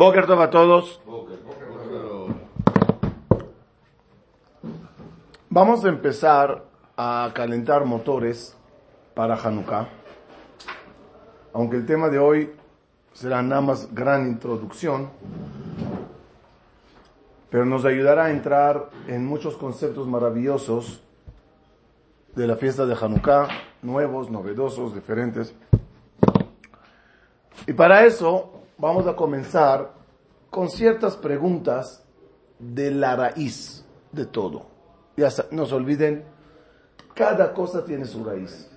[0.00, 0.98] Boker a todos.
[5.50, 6.64] Vamos a empezar
[6.96, 8.56] a calentar motores
[9.14, 9.90] para Hanukkah.
[11.52, 12.50] Aunque el tema de hoy
[13.12, 15.10] será nada más gran introducción,
[17.50, 21.02] pero nos ayudará a entrar en muchos conceptos maravillosos
[22.34, 23.48] de la fiesta de Hanukkah,
[23.82, 25.54] nuevos, novedosos, diferentes.
[27.66, 29.92] Y para eso vamos a comenzar
[30.50, 32.02] con ciertas preguntas
[32.58, 34.66] de la raíz de todo.
[35.16, 36.24] Ya no se olviden,
[37.14, 38.68] cada cosa tiene su raíz.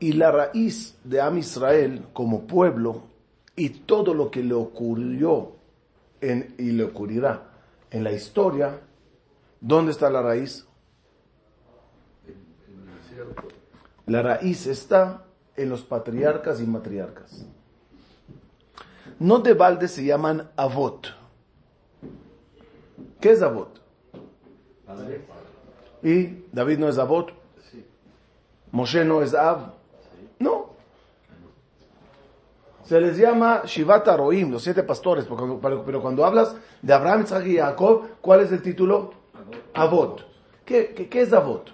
[0.00, 3.02] Y la raíz de Am Israel como pueblo
[3.56, 5.52] y todo lo que le ocurrió
[6.20, 7.42] en, y le ocurrirá
[7.90, 8.78] en la historia,
[9.60, 10.66] ¿dónde está la raíz?
[14.06, 15.24] La raíz está
[15.56, 17.44] en los patriarcas y matriarcas.
[19.20, 21.08] No de balde se llaman avot.
[23.20, 23.80] ¿Qué es avot?
[26.02, 27.32] ¿Y David no es avot?
[28.70, 29.72] ¿Moshe no es av?
[30.38, 30.70] No.
[32.84, 37.56] Se les llama Shivat Roim, los siete pastores, pero cuando hablas de Abraham, Isaac y
[37.56, 39.12] Jacob, ¿cuál es el título?
[39.74, 40.24] Avot.
[40.64, 41.70] ¿Qué, qué es avot?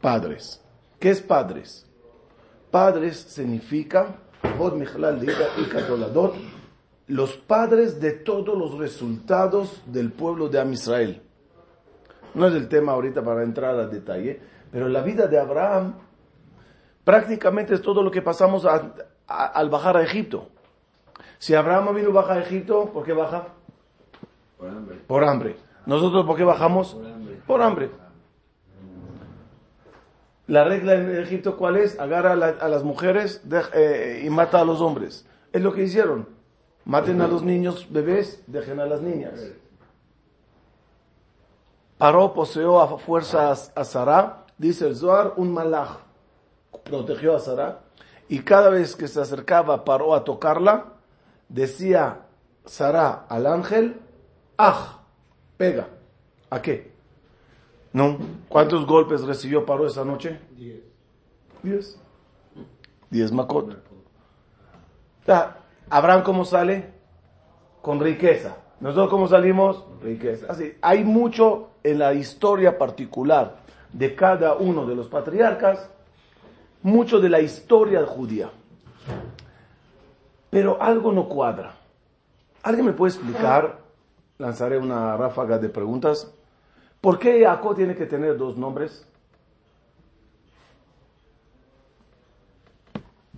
[0.00, 0.60] Padres.
[0.98, 1.86] ¿Qué es padres?
[2.70, 4.16] Padres significa
[7.08, 11.22] los padres de todos los resultados del pueblo de Am Israel.
[12.34, 15.94] No es el tema ahorita para entrar a detalle, pero la vida de Abraham
[17.04, 20.48] prácticamente es todo lo que pasamos al bajar a Egipto.
[21.38, 23.48] Si Abraham vino baja a Egipto, ¿por qué baja?
[24.56, 24.96] Por hambre.
[25.06, 25.56] Por hambre.
[25.86, 26.96] ¿Nosotros por qué bajamos?
[27.46, 27.90] Por hambre.
[30.46, 31.98] La regla en Egipto, ¿cuál es?
[32.00, 33.42] Agarra a, las mujeres
[33.74, 35.26] eh, y mata a los hombres.
[35.52, 36.28] Es lo que hicieron.
[36.84, 39.40] Maten a los niños bebés, dejen a las niñas.
[41.96, 45.98] Paró, poseó a fuerzas a Sarah, dice el Zohar, un malach
[46.82, 47.80] protegió a Sarah,
[48.28, 50.94] y cada vez que se acercaba, paró a tocarla,
[51.48, 52.22] decía
[52.64, 54.00] Sarah al ángel,
[54.56, 54.98] ¡aj!
[55.56, 55.88] Pega.
[56.50, 56.91] ¿A qué?
[57.92, 58.18] ¿No?
[58.48, 60.38] ¿Cuántos golpes recibió Paró esa noche?
[60.56, 60.80] Diez.
[61.62, 62.00] Diez.
[63.10, 63.76] Diez macot.
[65.90, 66.90] Abraham, ¿cómo sale?
[67.82, 68.56] Con riqueza.
[68.80, 69.84] ¿Nosotros cómo salimos?
[70.02, 70.46] Riqueza.
[70.48, 73.56] Así, hay mucho en la historia particular
[73.92, 75.90] de cada uno de los patriarcas,
[76.82, 78.50] mucho de la historia judía.
[80.50, 81.74] Pero algo no cuadra.
[82.62, 83.78] ¿Alguien me puede explicar?
[84.38, 86.32] Lanzaré una ráfaga de preguntas.
[87.02, 89.04] ¿Por qué Jacob tiene que tener dos nombres?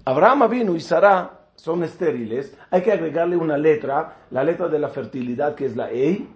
[0.04, 2.54] Abraham vino y Sara son estériles.
[2.70, 6.26] Hay que agregarle una letra, la letra de la fertilidad que es la E.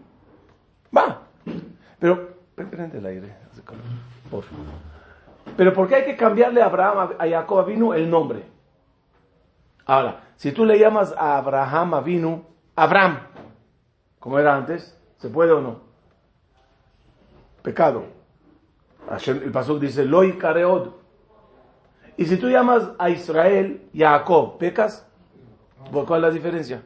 [0.97, 1.21] Va.
[2.01, 3.37] Pero, prende el aire.
[4.31, 4.45] Por
[5.55, 8.43] Pero ¿por qué hay que cambiarle a Abraham, a Jacob vino el nombre?
[9.85, 13.19] Ahora, si tú le llamas a Abraham vino Abraham,
[14.19, 15.88] como era antes, ¿se puede o no?
[17.63, 18.05] Pecado.
[19.27, 20.91] el pasuk dice, Loi Kareod.
[22.17, 25.07] Y si tú llamas a Israel Jacob, ¿pecas?
[25.91, 26.83] ¿Cuál es la diferencia?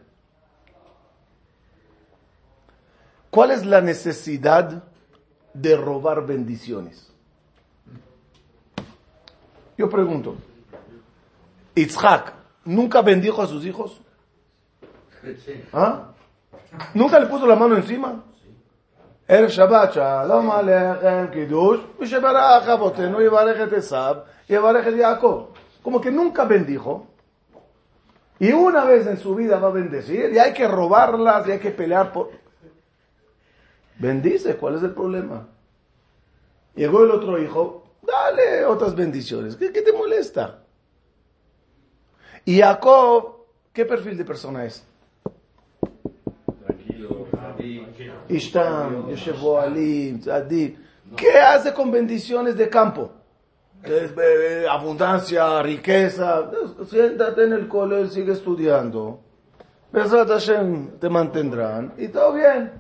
[3.31, 4.85] ¿Cuál es la necesidad
[5.55, 7.11] de robar bendiciones?
[9.79, 10.37] Yo pregunto,
[11.75, 12.35] Itzhak,
[12.67, 14.01] ¿nunca bendijo a sus hijos?
[15.73, 16.13] ¿Ah?
[16.93, 18.23] ¿Nunca le puso la mano encima?
[19.32, 24.16] ערב שבת, שלום עליכם, קידוש, מי שברך אבותינו יברך את עשיו,
[24.50, 25.46] יברך את יעקב.
[25.84, 27.08] Como que nunca bendijo.
[28.40, 31.60] Y una vez en su vida va a bendecir y hay que robarlas y hay
[31.60, 32.30] que pelear por...
[33.98, 35.48] Bendice, ¿cuál es el problema?
[36.76, 39.56] Llegó el otro hijo, dale otras bendiciones.
[39.56, 40.60] ¿Qué, qué te molesta?
[42.46, 44.86] Y Jacob, ¿qué perfil de persona es?
[48.29, 50.21] Ishtam, Yoshevo Alim,
[51.17, 53.11] ¿Qué hace con bendiciones de campo?
[54.71, 56.51] Abundancia, riqueza.
[56.89, 59.21] Siéntate en el cole, sigue estudiando.
[59.93, 62.73] Besat Hashem te mantendrán y todo bien.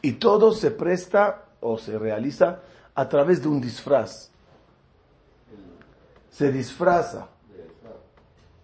[0.00, 2.60] Y todo se presta o se realiza
[2.94, 4.30] a través de un disfraz.
[6.30, 7.28] Se disfraza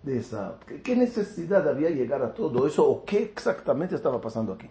[0.02, 0.54] de esa...
[0.82, 4.70] ¿Qué necesidad había llegar a todo eso o qué exactamente estaba pasando aquí?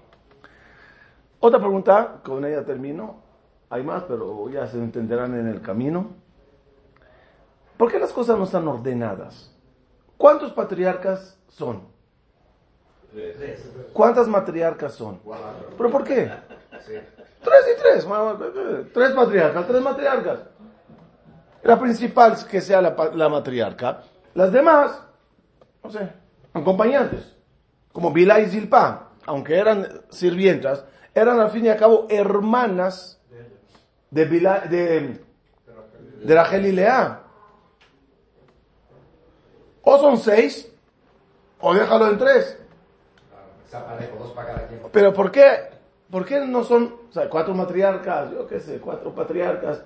[1.39, 3.21] Otra pregunta, con ella termino.
[3.69, 6.11] Hay más, pero ya se entenderán en el camino.
[7.77, 9.53] ¿Por qué las cosas no están ordenadas?
[10.17, 11.81] ¿Cuántos patriarcas son?
[13.93, 15.19] ¿Cuántas matriarcas son?
[15.77, 16.31] ¿Pero por qué?
[16.79, 18.07] Tres y tres.
[18.93, 20.39] Tres patriarcas, tres matriarcas.
[21.63, 24.01] La principal es que sea la, matriarca.
[24.33, 25.01] Las demás,
[25.87, 26.09] no sé,
[26.53, 27.33] acompañantes.
[27.93, 30.83] Como Bilá y Zilpa, aunque eran sirvientas,
[31.15, 33.21] eran al fin y al cabo hermanas
[34.11, 35.21] de, Bilá, de,
[36.23, 37.23] de Rachel y Lea.
[39.81, 40.69] O son seis,
[41.61, 42.59] o déjalo en tres.
[44.91, 45.69] Pero ¿por qué?
[46.11, 46.95] ¿Por qué no son
[47.29, 48.31] cuatro matriarcas?
[48.31, 49.83] Yo qué sé, cuatro patriarcas.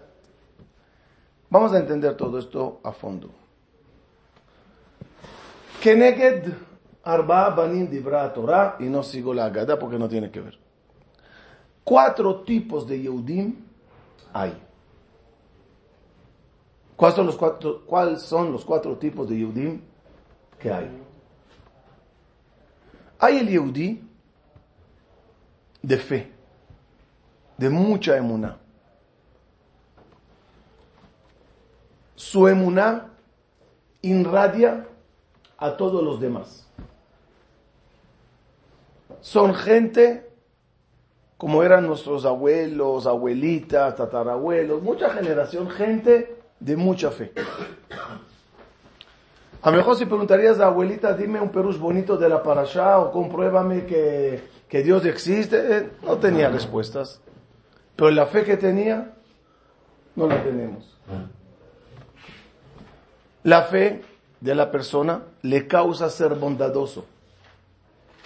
[1.49, 3.40] Vamos a entender todo esto a fondo.
[5.81, 6.53] Keneged
[7.03, 10.59] Arba Banim Dibra Torah y no sigo la Agada porque no tiene que ver.
[11.83, 13.55] Cuatro tipos de Yehudim
[14.31, 14.53] hay.
[16.95, 19.81] ¿Cuáles son los cuatro, ¿Cuáles son los cuatro tipos de Yehudim
[20.59, 20.91] que hay?
[23.17, 24.07] Hay el Yehudi
[25.81, 26.31] de fe,
[27.57, 28.59] de mucha emuná.
[32.15, 33.09] Su emuná
[34.03, 34.87] irradia
[35.61, 36.67] a todos los demás.
[39.21, 40.27] Son gente
[41.37, 47.31] como eran nuestros abuelos, abuelitas, tatarabuelos, mucha generación, gente de mucha fe.
[49.61, 53.11] A lo mejor si preguntarías a abuelita, dime un perus bonito de la parasha o
[53.11, 57.21] compruébame que, que Dios existe, eh, no tenía respuestas.
[57.95, 59.13] Pero la fe que tenía,
[60.15, 60.97] no la tenemos.
[63.43, 64.01] La fe
[64.41, 67.05] de la persona le causa ser bondadoso.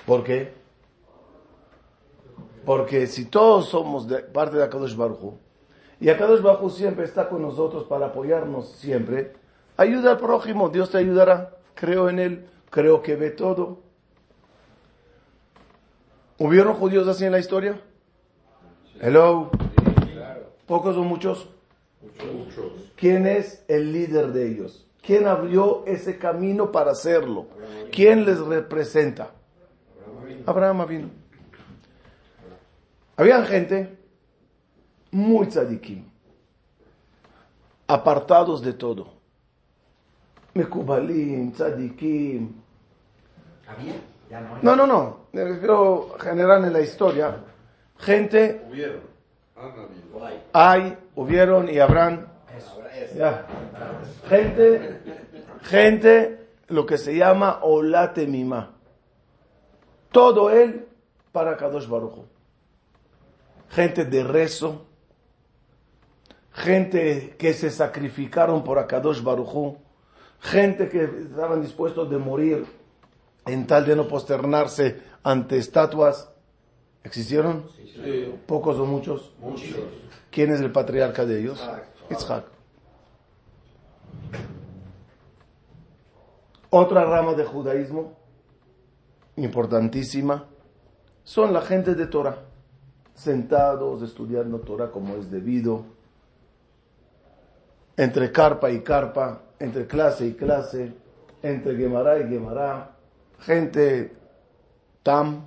[0.05, 0.53] ¿Por qué?
[2.65, 5.35] Porque si todos somos de parte de Akadosh Baruj
[5.99, 9.33] y Akadosh Baruj siempre está con nosotros para apoyarnos siempre,
[9.77, 11.57] ayuda al prójimo, Dios te ayudará.
[11.75, 13.79] Creo en él, creo que ve todo.
[16.37, 17.79] ¿Hubieron judíos así en la historia?
[18.99, 19.51] Hello.
[20.65, 21.49] ¿Pocos o muchos?
[22.33, 22.91] Muchos.
[22.95, 24.84] ¿Quién es el líder de ellos?
[25.05, 27.45] ¿Quién abrió ese camino para hacerlo?
[27.91, 29.31] ¿Quién les representa?
[30.45, 31.09] Abraham vino.
[33.17, 33.97] Había gente
[35.11, 36.03] muy tzadikim,
[37.87, 39.13] apartados de todo.
[40.53, 42.53] Mekubalim, tzadikim.
[44.61, 45.17] No, no, no.
[45.31, 47.37] Me refiero general en la historia.
[47.99, 48.65] Gente.
[48.69, 49.01] Hubieron.
[50.51, 52.27] Hay, hubieron y habrán
[53.15, 53.45] ya.
[54.29, 54.99] Gente,
[55.63, 58.73] gente, lo que se llama olate mima.
[60.11, 60.87] Todo él
[61.31, 62.25] para Kadosh Barujo.
[63.69, 64.85] Gente de rezo,
[66.51, 69.77] gente que se sacrificaron por Akadosh Barujo,
[70.39, 72.65] gente que estaban dispuestos de morir
[73.45, 76.31] en tal de no posternarse ante estatuas.
[77.03, 77.65] ¿Existieron?
[78.47, 79.33] ¿Pocos o muchos?
[79.39, 79.75] Muchos.
[80.31, 81.61] ¿Quién es el patriarca de ellos?
[82.09, 82.45] Isaac.
[86.69, 88.13] Otra rama de judaísmo
[89.37, 90.45] importantísima
[91.23, 92.37] son la gente de Torah,
[93.13, 95.85] sentados estudiando Torah como es debido,
[97.97, 100.93] entre carpa y carpa, entre clase y clase,
[101.41, 102.91] entre Gemara y Gemara,
[103.39, 104.15] gente
[105.01, 105.45] tam,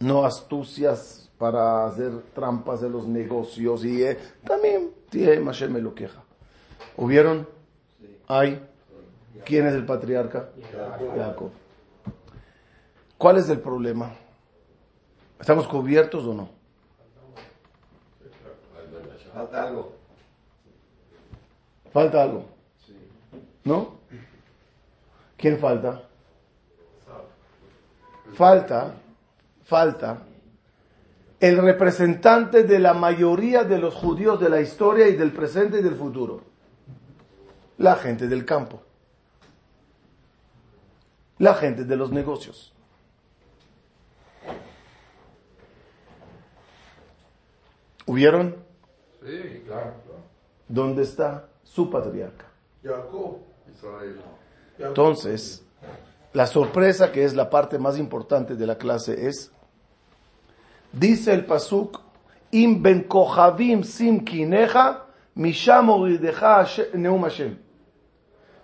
[0.00, 6.24] no astucias para hacer trampas en los negocios y eh, también tiene me lo queja.
[6.96, 7.48] ¿Hubieron?
[8.26, 8.60] Hay
[9.44, 10.48] ¿Quién es el patriarca?
[11.16, 11.50] Jacob.
[13.16, 14.12] ¿Cuál es el problema?
[15.38, 16.48] ¿Estamos cubiertos o no?
[19.32, 19.92] Falta algo.
[21.92, 22.46] Falta algo.
[23.64, 23.94] ¿No?
[25.36, 26.02] ¿Quién falta?
[28.34, 28.94] Falta,
[29.62, 30.18] falta
[31.48, 35.82] el representante de la mayoría de los judíos de la historia y del presente y
[35.82, 36.42] del futuro.
[37.78, 38.84] La gente del campo
[41.38, 42.72] la gente de los negocios.
[48.06, 48.56] ¿Hubieron?
[49.24, 49.94] Sí, claro,
[50.68, 52.46] ¿Dónde está su patriarca?
[52.82, 53.38] Jacob,
[53.72, 54.20] Israel.
[54.78, 55.64] Entonces,
[56.32, 59.50] la sorpresa que es la parte más importante de la clase es,
[60.98, 62.00] dice el pasuk,
[62.50, 63.06] im ben
[63.82, 65.86] sim kineja, misham
[66.94, 67.58] neum Hashem.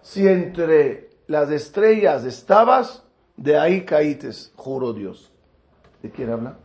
[0.03, 3.03] Si entre las estrellas estabas,
[3.37, 5.33] de ahí caítes, juro Dios.
[6.03, 6.59] ¿De quién habla?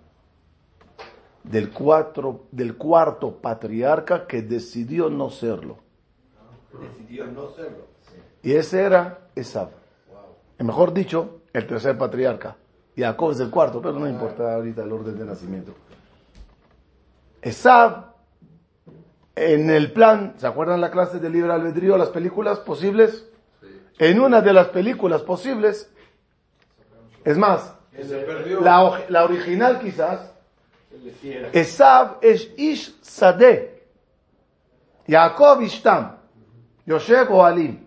[1.44, 5.78] Del, cuatro, del cuarto patriarca que decidió no serlo.
[6.80, 7.86] Decidió no serlo.
[8.44, 9.70] Y ese era Esab.
[10.60, 12.58] Mejor dicho, el tercer patriarca.
[12.96, 15.74] Jacob es el cuarto, pero no importa ahorita el orden de nacimiento.
[17.42, 18.14] Esab,
[19.36, 23.28] en el plan, ¿se acuerdan la clase de libre albedrío, las películas posibles?
[24.00, 25.90] En una de las películas posibles,
[27.24, 27.74] es más,
[28.62, 30.32] la, original quizás,
[31.54, 33.84] Esab es Ish Sadeh,
[35.08, 36.18] Jacob Ishtam,
[36.86, 37.86] Yosef o Alim.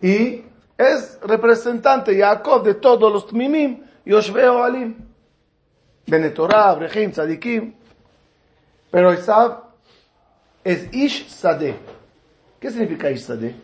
[0.00, 0.44] Y
[0.78, 4.94] es representante Jacob de todos los Tmimim, Yoshve o Alim.
[6.08, 7.74] Benetorah, Abrahim, Tzadikim.
[8.90, 9.64] Pero Esab
[10.64, 11.76] es Ish Sadeh.
[12.60, 13.54] ¿Qué significa Ish Sadeh?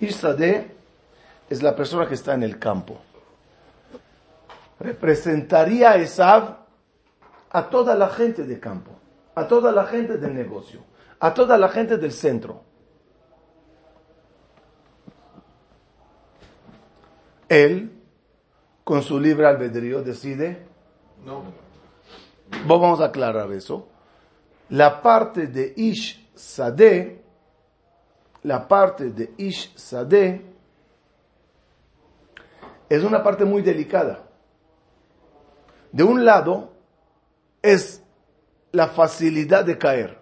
[0.00, 0.70] Ish Sadeh
[1.48, 3.00] es la persona que está en el campo.
[4.78, 6.58] Representaría a
[7.50, 8.92] a toda la gente de campo,
[9.34, 10.84] a toda la gente del negocio,
[11.18, 12.62] a toda la gente del centro.
[17.48, 17.97] Él,
[18.88, 20.66] con su libre albedrío, decide,
[21.22, 21.42] No.
[22.66, 23.86] vamos a aclarar eso,
[24.70, 27.22] la parte de Ish Sadeh,
[28.44, 30.42] la parte de Ish Sadeh,
[32.88, 34.26] es una parte muy delicada.
[35.92, 36.72] De un lado,
[37.60, 38.02] es
[38.72, 40.18] la facilidad de caer.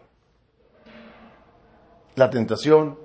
[2.16, 2.98] La tentación,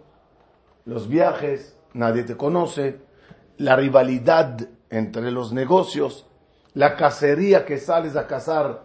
[0.86, 3.00] los viajes, nadie te conoce,
[3.58, 4.58] la rivalidad
[4.92, 6.28] entre los negocios,
[6.76, 8.84] la cacería que sales a cazar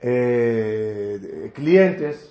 [0.00, 2.30] eh, clientes,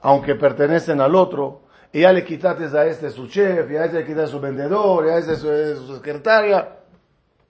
[0.00, 1.62] aunque pertenecen al otro,
[1.92, 5.06] y ya le quitaste a este su chef, y a este le quitaste su vendedor,
[5.06, 6.78] y a este su, eh, su secretaria.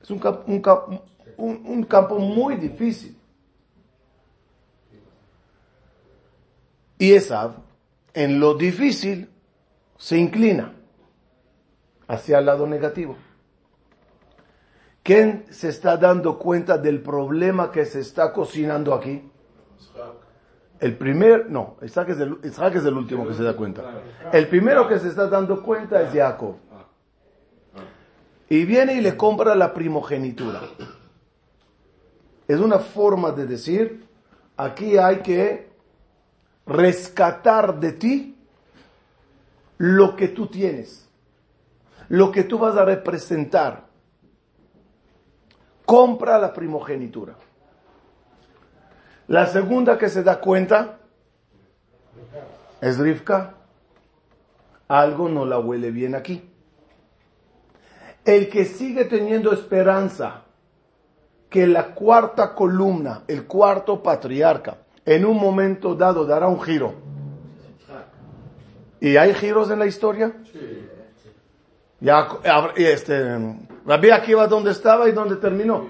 [0.02, 1.00] Es un, un
[1.36, 3.16] un- campo muy difícil.
[6.98, 7.56] Y Esab,
[8.12, 9.28] en lo difícil,
[9.98, 10.72] se inclina
[12.06, 13.16] hacia el lado negativo.
[15.04, 19.30] ¿Quién se está dando cuenta del problema que se está cocinando aquí?
[20.80, 23.82] El primer, no, Isaac es, el, Isaac es el último que se da cuenta.
[24.32, 26.56] El primero que se está dando cuenta es Jacob.
[28.48, 30.62] Y viene y le compra la primogenitura.
[32.48, 34.06] Es una forma de decir,
[34.56, 35.68] aquí hay que
[36.66, 38.38] rescatar de ti
[39.76, 41.06] lo que tú tienes,
[42.08, 43.83] lo que tú vas a representar.
[45.84, 47.34] Compra la primogenitura.
[49.28, 50.98] La segunda que se da cuenta
[52.80, 53.54] es Rivka.
[54.88, 56.50] Algo no la huele bien aquí.
[58.24, 60.42] El que sigue teniendo esperanza
[61.48, 66.94] que la cuarta columna, el cuarto patriarca, en un momento dado dará un giro.
[69.00, 70.32] ¿Y hay giros en la historia?
[72.04, 72.28] Ya,
[72.76, 73.38] este,
[73.86, 75.88] Rabbi Akiva dónde estaba y dónde terminó.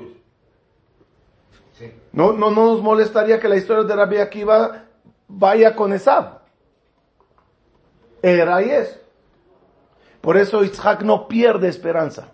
[2.13, 4.85] No, no, no nos molestaría que la historia de Rabbi Akiva
[5.27, 6.39] vaya con Esab.
[8.23, 9.01] Era y es.
[10.21, 12.33] Por eso Isaac no pierde esperanza.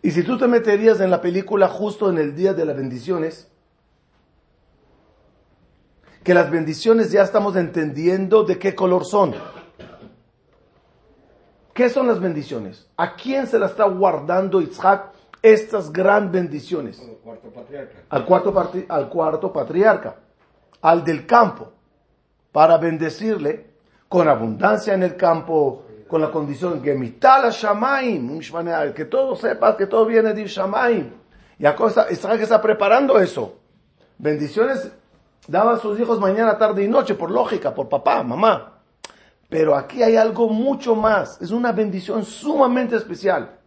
[0.00, 3.48] Y si tú te meterías en la película justo en el día de las bendiciones,
[6.24, 9.34] que las bendiciones ya estamos entendiendo de qué color son.
[11.74, 12.86] ¿Qué son las bendiciones?
[12.96, 15.06] ¿A quién se las está guardando Isaac
[15.40, 17.02] estas grandes bendiciones?
[17.24, 17.98] Cuarto patriarca.
[18.10, 20.16] Al cuarto, patri- al cuarto patriarca,
[20.82, 21.72] al del campo,
[22.52, 23.70] para bendecirle
[24.08, 28.40] con abundancia en el campo, con la condición que mitad shamaim,
[28.94, 31.10] que todo sepas que todo viene de shamaim.
[31.58, 33.58] Y está, Isaac está preparando eso.
[34.18, 34.92] Bendiciones
[35.48, 38.71] daba a sus hijos mañana, tarde y noche, por lógica, por papá, mamá.
[39.52, 41.38] Pero aquí hay algo mucho más.
[41.42, 43.58] Es una bendición sumamente especial.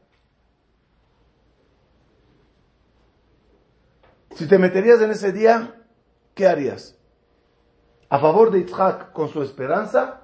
[4.32, 5.76] Si te meterías en ese día,
[6.34, 6.98] ¿qué harías?
[8.10, 10.22] ¿A favor de Isaac con su esperanza?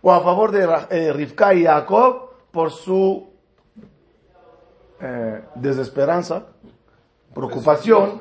[0.00, 3.34] ¿O a favor de eh, Rivka y Jacob por su
[4.98, 6.42] eh, desesperanza,
[7.34, 8.18] preocupación?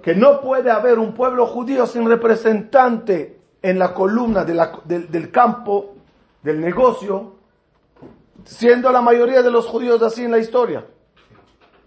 [0.00, 5.10] Que no puede haber un pueblo judío sin representante en la columna de la- del,
[5.10, 5.94] del campo,
[6.42, 7.34] del negocio,
[8.44, 10.86] siendo la mayoría de los judíos así en la historia.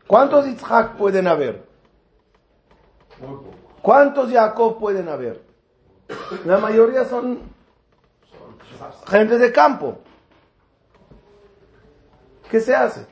[0.08, 1.66] ¿Cuántos Isaac pueden haber?
[3.82, 5.42] ¿Cuántos Jacob pueden haber?
[6.46, 7.40] La mayoría son
[9.08, 10.00] gente de campo.
[12.50, 13.06] ¿Qué se hace?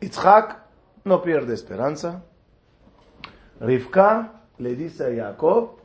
[0.00, 0.58] Isaac
[1.04, 2.22] no pierde esperanza.
[3.60, 5.77] Rivka le dice a Jacob,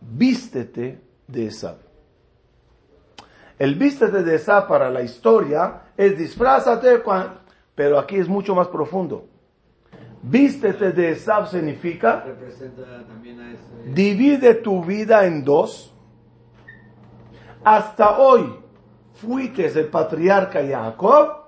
[0.00, 1.76] vístete de Esab.
[3.58, 7.02] El vístete de Esab para la historia es disfrázate,
[7.74, 9.26] pero aquí es mucho más profundo.
[10.22, 12.24] Vístete de Esab significa
[13.94, 15.94] divide tu vida en dos.
[17.62, 18.54] Hasta hoy
[19.14, 21.40] fuiste el patriarca Jacob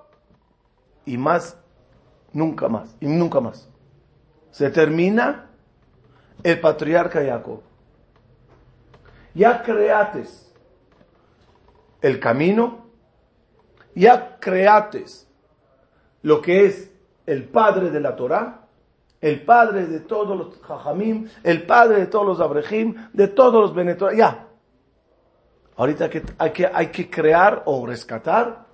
[1.05, 1.57] y más,
[2.31, 3.67] nunca más, y nunca más.
[4.51, 5.49] Se termina
[6.43, 7.61] el patriarca Jacob.
[9.33, 10.53] Ya creates
[12.01, 12.85] el camino,
[13.95, 15.27] ya creates
[16.21, 16.91] lo que es
[17.25, 18.67] el padre de la Torah,
[19.21, 23.73] el padre de todos los Jajamim, el padre de todos los Abrejim, de todos los
[23.73, 24.47] Benetor, ya.
[25.77, 28.65] Ahorita hay que, hay que crear o rescatar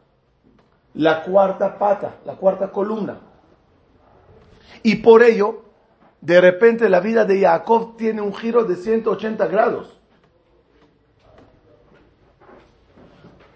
[0.96, 3.20] la cuarta pata, la cuarta columna.
[4.84, 5.66] Y por ello,
[6.22, 9.99] de repente la vida de Jacob tiene un giro de 180 grados.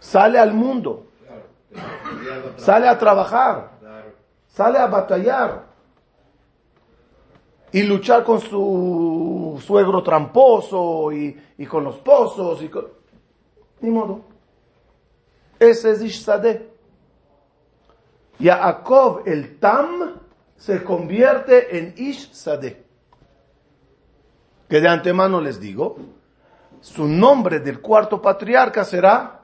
[0.04, 1.06] Sale al mundo,
[2.58, 3.72] sale a trabajar,
[4.50, 5.64] sale a batallar
[7.72, 12.70] y luchar con su suegro tramposo y, con los pozos y
[13.80, 14.26] Ni modo.
[15.58, 16.70] Ese es Ishsadeh.
[18.40, 20.20] Yaakov el Tam
[20.58, 22.30] se convierte en Ish
[24.68, 25.96] Que de antemano les digo,
[26.82, 29.43] su nombre del cuarto patriarca será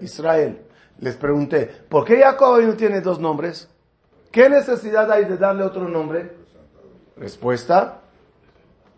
[0.00, 0.64] Israel.
[1.00, 3.68] Les pregunté, ¿por qué Jacob no tiene dos nombres?
[4.32, 6.36] ¿Qué necesidad hay de darle otro nombre?
[7.16, 8.00] Respuesta,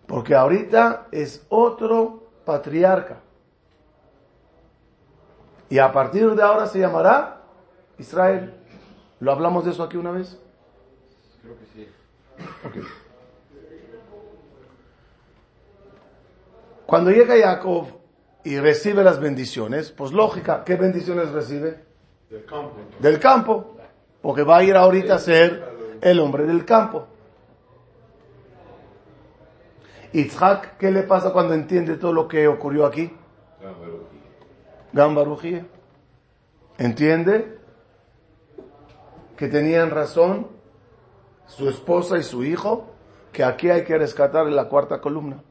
[0.07, 3.21] porque ahorita es otro patriarca.
[5.69, 7.43] Y a partir de ahora se llamará
[7.99, 8.55] Israel.
[9.21, 10.37] ¿Lo hablamos de eso aquí una vez?
[11.43, 11.89] Creo que sí.
[16.87, 18.00] Cuando llega Jacob
[18.45, 21.85] y recibe las bendiciones, pues lógica, ¿qué bendiciones recibe?
[22.29, 22.77] Del campo.
[22.99, 23.77] Del campo,
[24.23, 27.07] porque va a ir ahorita a ser el hombre del campo.
[30.13, 33.13] Itzhak, ¿qué le pasa cuando entiende todo lo que ocurrió aquí?
[34.93, 35.67] Gambarujía.
[36.79, 37.61] ¿Entiende?
[39.41, 40.49] que tenían razón
[41.47, 42.91] su esposa y su hijo,
[43.33, 45.43] que aquí hay que rescatar en la cuarta columna.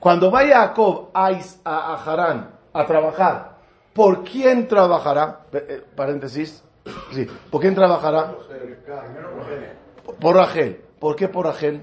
[0.00, 1.30] Cuando vaya Jacob a,
[1.64, 3.56] a, Harán a trabajar,
[3.92, 5.40] ¿por quién trabajará?
[5.52, 6.62] Eh, paréntesis.
[7.12, 8.34] Sí, ¿por quién trabajará?
[10.20, 10.80] Por Rachel.
[10.98, 11.82] ¿Por qué por Rachel?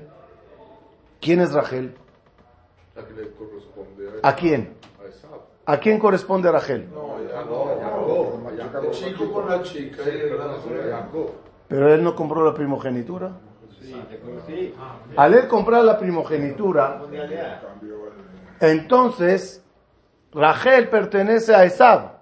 [1.20, 1.96] ¿Quién es Rachel?
[4.24, 4.76] ¿A quién?
[5.66, 6.88] ¿A quién corresponde Rachel?
[11.68, 13.32] Pero él no compró la primogenitura.
[15.16, 17.02] Al él comprar la primogenitura,
[18.70, 19.64] entonces
[20.32, 22.16] Rachel pertenece a Esab.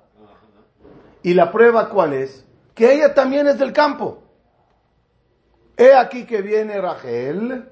[1.23, 2.45] ¿Y la prueba cuál es?
[2.75, 4.23] Que ella también es del campo.
[5.77, 7.69] He aquí que viene Rachel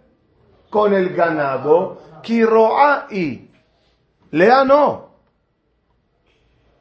[0.70, 3.50] con el ganado, Kiroa y
[4.32, 5.12] Lea no.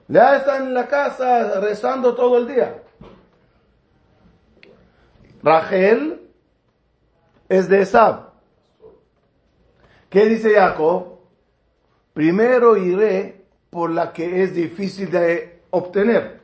[0.09, 2.83] Lea está en la casa rezando todo el día.
[5.43, 6.31] Rachel
[7.49, 8.31] es de Esab.
[10.09, 11.20] ¿Qué dice Jacob?
[12.21, 16.43] Primero iré por la que es difícil de obtener,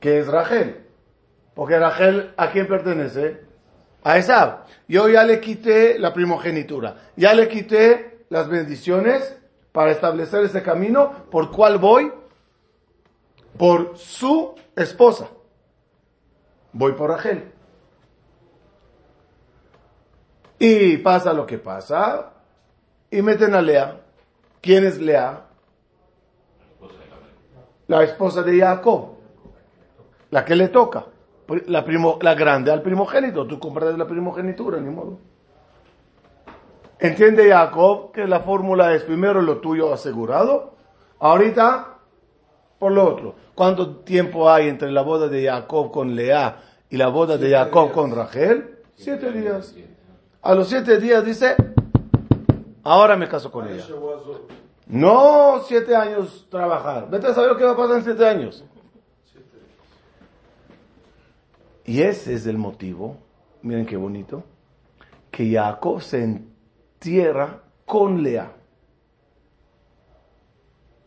[0.00, 0.88] que es Rachel.
[1.54, 3.42] Porque Rachel, ¿a quién pertenece?
[4.02, 4.64] A Esab.
[4.88, 9.36] Yo ya le quité la primogenitura, ya le quité las bendiciones
[9.70, 12.12] para establecer ese camino por cual voy
[13.56, 15.28] por su esposa.
[16.72, 17.52] Voy por Rachel.
[20.58, 22.32] Y pasa lo que pasa.
[23.12, 23.99] Y meten a Lea.
[24.60, 25.46] ¿Quién es Lea?
[27.86, 29.16] La esposa de Jacob.
[30.30, 31.06] La que le toca.
[31.66, 33.46] La, primo, la grande al primogénito.
[33.46, 35.18] Tú compras la primogenitura, ni modo.
[36.98, 40.74] Entiende Jacob que la fórmula es primero lo tuyo asegurado.
[41.18, 42.00] Ahorita
[42.80, 43.34] por lo otro.
[43.54, 47.92] ¿Cuánto tiempo hay entre la boda de Jacob con Lea y la boda de Jacob
[47.92, 48.78] con Rachel?
[48.94, 49.74] Siete días.
[50.42, 51.54] A los siete días dice,
[52.82, 53.84] ahora me caso con ella.
[54.86, 57.08] No siete años trabajar.
[57.10, 58.64] Vete a saber lo que va a pasar en siete años.
[61.84, 63.16] Y ese es el motivo,
[63.62, 64.44] miren qué bonito,
[65.30, 68.52] que Jacob se entierra con Lea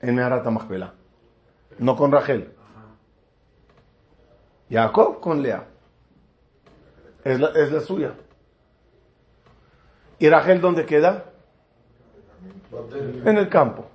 [0.02, 0.94] en Meharata Machpelah
[1.80, 2.54] no con Rachel.
[4.70, 5.68] Jacob con Lea.
[7.24, 8.14] Es la, es la suya.
[10.20, 11.33] ¿Y Rachel dónde queda?
[13.26, 13.86] En el campo.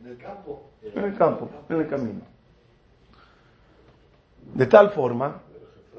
[0.00, 0.70] En el campo.
[0.82, 2.20] En el campo, en el camino.
[4.54, 5.40] De tal forma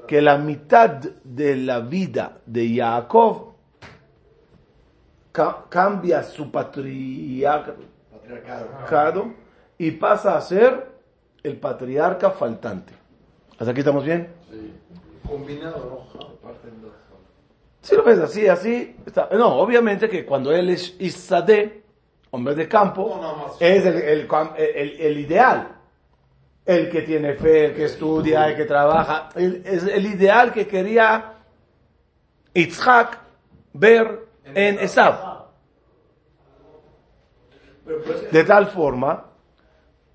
[0.06, 0.90] que la mitad
[1.24, 3.54] de la vida de Jacob
[5.32, 7.82] ca- cambia su patriarcado
[8.12, 9.32] Patriarcado.
[9.78, 10.92] y pasa a ser
[11.42, 12.92] el patriarca faltante.
[13.58, 14.28] ¿Hasta aquí estamos bien?
[14.50, 14.72] Sí.
[15.26, 16.24] Combinado, ¿no?
[17.84, 19.28] Si lo ves así, así, está.
[19.32, 21.82] No, obviamente que cuando él es Isadé,
[22.30, 23.20] hombre de campo,
[23.60, 25.68] es el, el, el- el ideal.
[26.64, 29.28] El que tiene fe, el que estudia, el que trabaja.
[29.36, 31.34] Es el ideal que quería
[32.54, 33.18] Itzhak
[33.74, 35.44] ver en Esab.
[38.32, 39.26] De tal forma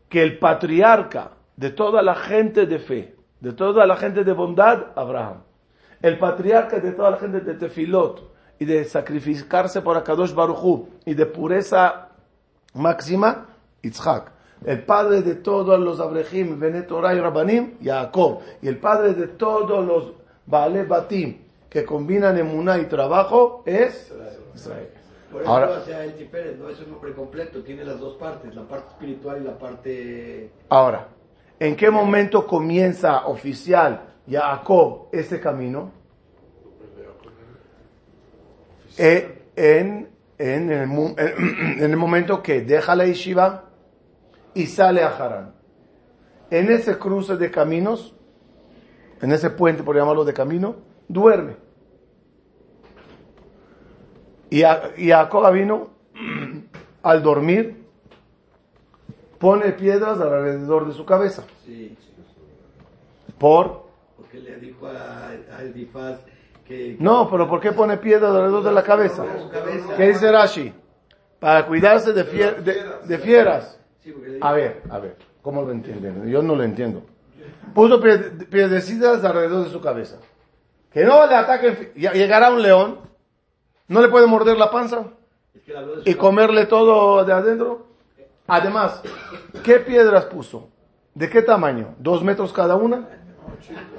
[0.09, 4.87] que el patriarca de toda la gente de fe, de toda la gente de bondad,
[4.95, 5.43] Abraham.
[6.01, 11.13] El patriarca de toda la gente de tefilot y de sacrificarse por Akadosh Baruchu y
[11.13, 12.09] de pureza
[12.73, 13.47] máxima,
[13.81, 14.31] Yitzhak.
[14.65, 18.39] El padre de todos los Abrehim, Benetorah y Rabanim, Jacob.
[18.61, 20.13] Y el padre de todos los
[20.45, 21.37] Baale Batim
[21.69, 24.11] que combinan emuná y trabajo es
[24.55, 24.89] Israel.
[25.31, 28.53] Por eso Ahora- hacia el Tiferet, no es un hombre completo, tiene las dos partes,
[28.55, 30.51] la parte espiritual y la parte...
[30.69, 31.07] Ahora,
[31.59, 35.91] ¿en qué momento comienza oficial Jacob ese camino?
[38.97, 40.81] Eh, en, en, el,
[41.79, 43.65] en el momento que deja la yeshiva
[44.53, 45.53] y sale a Harán.
[46.51, 48.15] En ese cruce de caminos,
[49.21, 50.75] en ese puente, por llamarlo de camino,
[51.07, 51.55] duerme.
[54.49, 55.89] Y, a- y Jacob vino
[57.03, 57.85] al dormir,
[59.37, 61.43] pone piedras alrededor de su cabeza.
[63.37, 63.88] Por
[64.19, 66.19] porque le dijo a, a Elifaz
[66.67, 66.97] que...
[66.99, 69.23] No, pero ¿por qué pone piedras alrededor de la cabeza?
[69.97, 70.73] ¿Qué dice Rashi?
[71.39, 73.79] Para cuidarse de, fier- de, de fieras.
[74.41, 76.27] A ver, a ver, ¿cómo lo entienden?
[76.27, 77.03] Yo no lo entiendo.
[77.73, 80.17] Puso pie- piedrecitas alrededor de su cabeza.
[80.91, 82.99] Que no le ataquen, llegará un león,
[83.87, 85.03] no le puede morder la panza
[86.05, 87.85] y comerle todo de adentro.
[88.47, 89.01] Además,
[89.63, 90.67] ¿qué piedras puso?
[91.13, 91.93] ¿De qué tamaño?
[91.99, 93.18] ¿Dos metros cada una?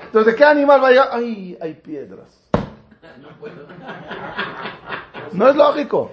[0.04, 1.08] Entonces, ¿de qué animal va a llegar?
[1.12, 2.40] ¡Ay, hay piedras!
[5.32, 6.12] No es lógico.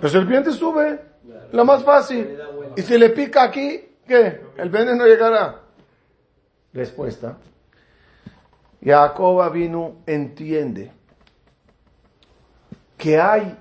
[0.00, 1.00] La serpiente sube,
[1.52, 2.38] lo más fácil.
[2.76, 4.40] Y si le pica aquí, ¿qué?
[4.56, 5.60] El veneno llegará.
[6.72, 7.36] Respuesta.
[8.82, 10.92] Jacob vino, entiende
[12.96, 13.56] que hay,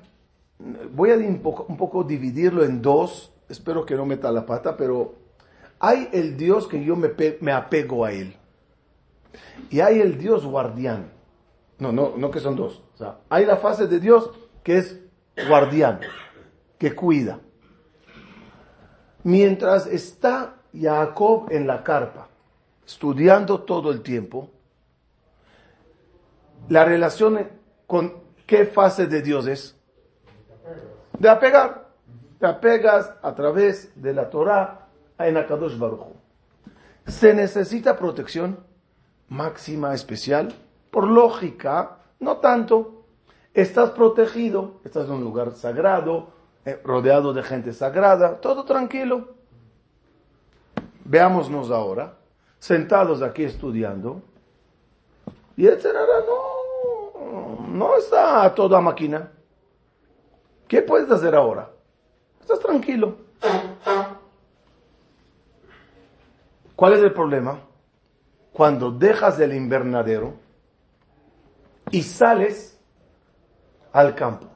[0.91, 4.45] voy a di- un poco, un poco dividirlo en dos, espero que no meta la
[4.45, 5.15] pata, pero
[5.79, 8.35] hay el Dios que yo me, pe- me apego a él.
[9.69, 11.11] Y hay el Dios guardián.
[11.77, 12.83] No, no, no que son dos.
[12.95, 14.31] O sea, hay la fase de Dios
[14.63, 14.99] que es
[15.47, 16.01] guardián,
[16.77, 17.39] que cuida.
[19.23, 22.27] Mientras está Jacob en la carpa,
[22.85, 24.49] estudiando todo el tiempo,
[26.67, 27.47] la relación
[27.87, 28.13] con
[28.45, 29.75] qué fase de Dios es?
[31.17, 31.89] De apegar.
[32.39, 34.78] Te apegas a través de la Torah
[35.27, 36.15] en Akadosh Baruch Hu.
[37.07, 38.57] Se necesita protección
[39.27, 40.53] máxima especial.
[40.91, 43.03] Por lógica, no tanto.
[43.53, 46.27] Estás protegido, estás en un lugar sagrado,
[46.65, 49.29] eh, rodeado de gente sagrada, todo tranquilo.
[51.03, 52.13] Veámonos ahora,
[52.59, 54.21] sentados aquí estudiando,
[55.57, 59.31] y etcétera, no, no está a toda máquina.
[60.67, 61.69] ¿Qué puedes hacer ahora?
[62.39, 63.17] Estás tranquilo.
[66.79, 67.59] ¿Cuál es el problema?
[68.53, 70.35] Cuando dejas el invernadero
[71.91, 72.79] y sales
[73.91, 74.47] al campo.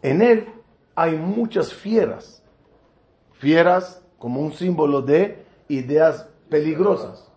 [0.00, 0.46] En él
[0.94, 2.40] hay muchas fieras.
[3.32, 7.28] Fieras como un símbolo de ideas peligrosas.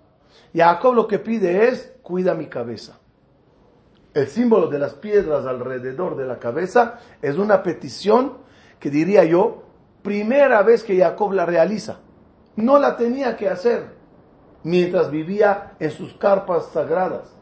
[0.53, 2.99] Y Jacob lo que pide es, cuida mi cabeza.
[4.13, 8.33] El símbolo de las piedras alrededor de la cabeza es una petición
[8.79, 9.63] que diría yo,
[10.03, 12.04] primera vez que Jacob la realiza.
[12.55, 13.95] No la tenía que hacer
[14.63, 17.35] mientras vivía en sus carpas sagradas.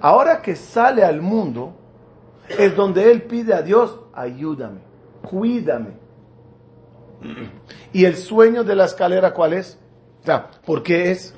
[0.00, 1.74] Ahora que sale al mundo,
[2.48, 4.80] es donde él pide a Dios, ayúdame,
[5.28, 5.90] cuídame.
[7.92, 9.78] ¿Y el sueño de la escalera cuál es?
[10.64, 11.34] ¿por qué es?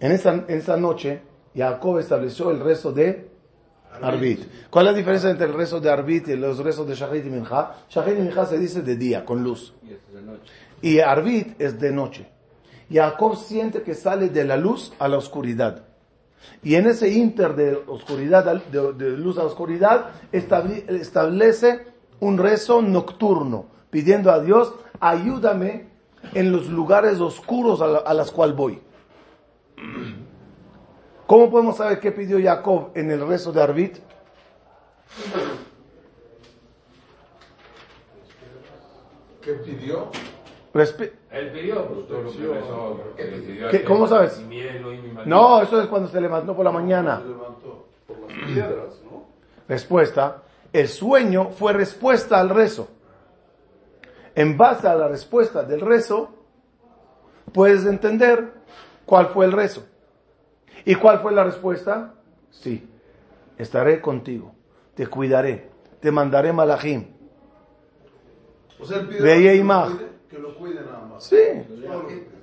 [0.00, 1.22] En esa, en esa noche,
[1.54, 3.30] Jacob estableció el rezo de
[4.02, 4.40] Arbit.
[4.70, 7.30] ¿Cuál es la diferencia entre el rezo de Arbit y los rezos de Shahid y
[7.30, 7.74] Minha?
[7.88, 9.74] Shahid y Minha se dice de día, con luz.
[9.82, 10.52] y esto es de noche.
[10.84, 12.28] Y Arbit es de noche.
[12.92, 15.82] Jacob siente que sale de la luz a la oscuridad.
[16.62, 21.86] Y en ese inter de oscuridad, de, luz a oscuridad, establece
[22.20, 25.86] un rezo nocturno, pidiendo a Dios, ayúdame
[26.34, 28.78] en los lugares oscuros a, la- a los cuales voy.
[31.26, 33.96] ¿Cómo podemos saber qué pidió Jacob en el rezo de Arbit?
[39.40, 40.10] ¿Qué pidió?
[41.30, 44.42] Él pidió, pues todo lo que rezó, porque le pidió a ¿Qué- Dios, cómo sabes?
[45.24, 47.20] No, eso es cuando se levantó por la mañana.
[47.20, 49.24] Se levantó por las piedras, ¿no?
[49.68, 50.42] Respuesta.
[50.72, 52.88] El sueño fue respuesta al rezo.
[54.34, 56.30] En base a la respuesta del rezo,
[57.52, 58.52] puedes entender
[59.06, 59.84] cuál fue el rezo.
[60.84, 62.14] ¿Y cuál fue la respuesta?
[62.50, 62.88] Sí,
[63.56, 64.52] estaré contigo,
[64.96, 67.06] te cuidaré, te mandaré malachim.
[68.80, 69.54] O sea, Veía
[70.34, 71.24] que lo cuide nada más.
[71.24, 71.36] Sí.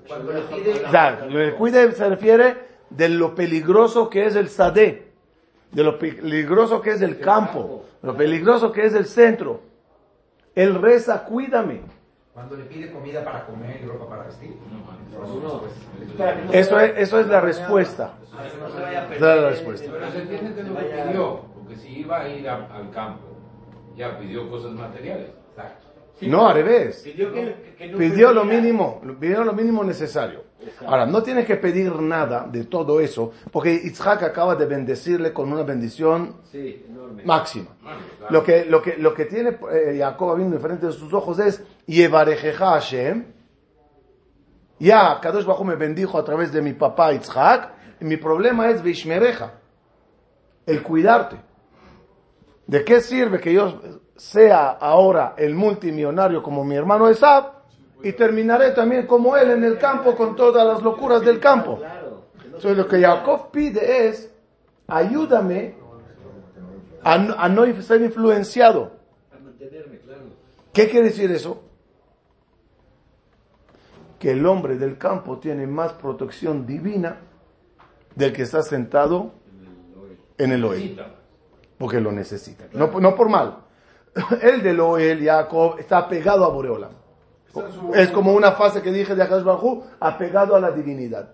[0.08, 2.56] Cuando le pide, O sea, lo que cuide se refiere
[2.89, 5.12] de lo peligroso que es el sadé,
[5.71, 9.62] de lo peligroso que es el campo, lo peligroso que es el centro.
[10.56, 11.82] Él reza, cuídame.
[12.34, 14.56] Cuando le pide comida para comer y ropa para vestir.
[16.51, 18.13] Eso es, eso es la respuesta.
[18.32, 19.91] para que no se vaya a Esa es la respuesta.
[19.91, 23.21] Pero se entiende que no pidió, porque si iba a ir a- al campo,
[23.95, 25.30] ya pidió cosas materiales.
[25.51, 25.88] Exacto.
[26.21, 27.01] No, al revés.
[27.03, 30.43] Pidió que, que no Pidió lo mínimo, pidió lo mínimo necesario.
[30.86, 35.51] Ahora, no tienes que pedir nada de todo eso, porque Isaac acaba de bendecirle con
[35.51, 36.86] una bendición Sí,
[37.25, 37.69] máxima.
[37.81, 37.99] Claro.
[38.29, 41.39] Lo que, lo que, lo que tiene eh, Jacob viendo de frente de sus ojos
[41.39, 43.25] es, Yevarejeja Hashem,
[44.79, 48.81] ya Kadosh Bajo me bendijo a través de mi papá Isaac, y mi problema es
[48.81, 49.53] Vishmereja,
[50.65, 51.38] el cuidarte.
[52.67, 53.81] ¿De qué sirve que yo
[54.15, 57.54] sea ahora el multimillonario como mi hermano Esab
[58.04, 61.80] y terminaré también como él en el campo con todas las locuras del campo?
[62.45, 64.32] Entonces lo que Jacob pide es,
[64.88, 65.76] ayúdame
[67.04, 67.36] a, no-
[67.82, 68.91] ser influenciado.
[70.74, 71.63] ¿Qué quiere decir eso?
[74.19, 77.17] Que el hombre del campo tiene más protección divina
[78.15, 79.32] del que está sentado
[80.38, 81.15] en el Necesita.
[81.78, 82.65] porque lo necesita.
[82.74, 83.58] No, no por mal.
[84.41, 86.91] El del oel, Jacob, está pegado a Boreolam.
[87.54, 91.34] Su- Es como una fase que dije de Akash Barjú, apegado a la divinidad.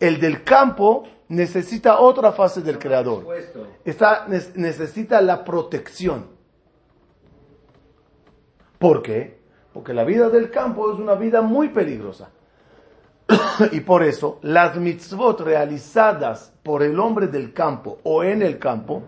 [0.00, 3.24] El del campo necesita otra fase del creador.
[3.84, 6.26] Está, ne- necesita la protección.
[8.78, 9.40] ¿Por qué?
[9.72, 12.30] Porque la vida del campo es una vida muy peligrosa.
[13.72, 19.02] y por eso las mitzvot realizadas por el hombre del campo o en el campo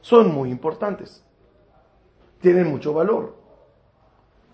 [0.00, 1.23] son muy importantes.
[2.44, 3.34] Tienen mucho valor.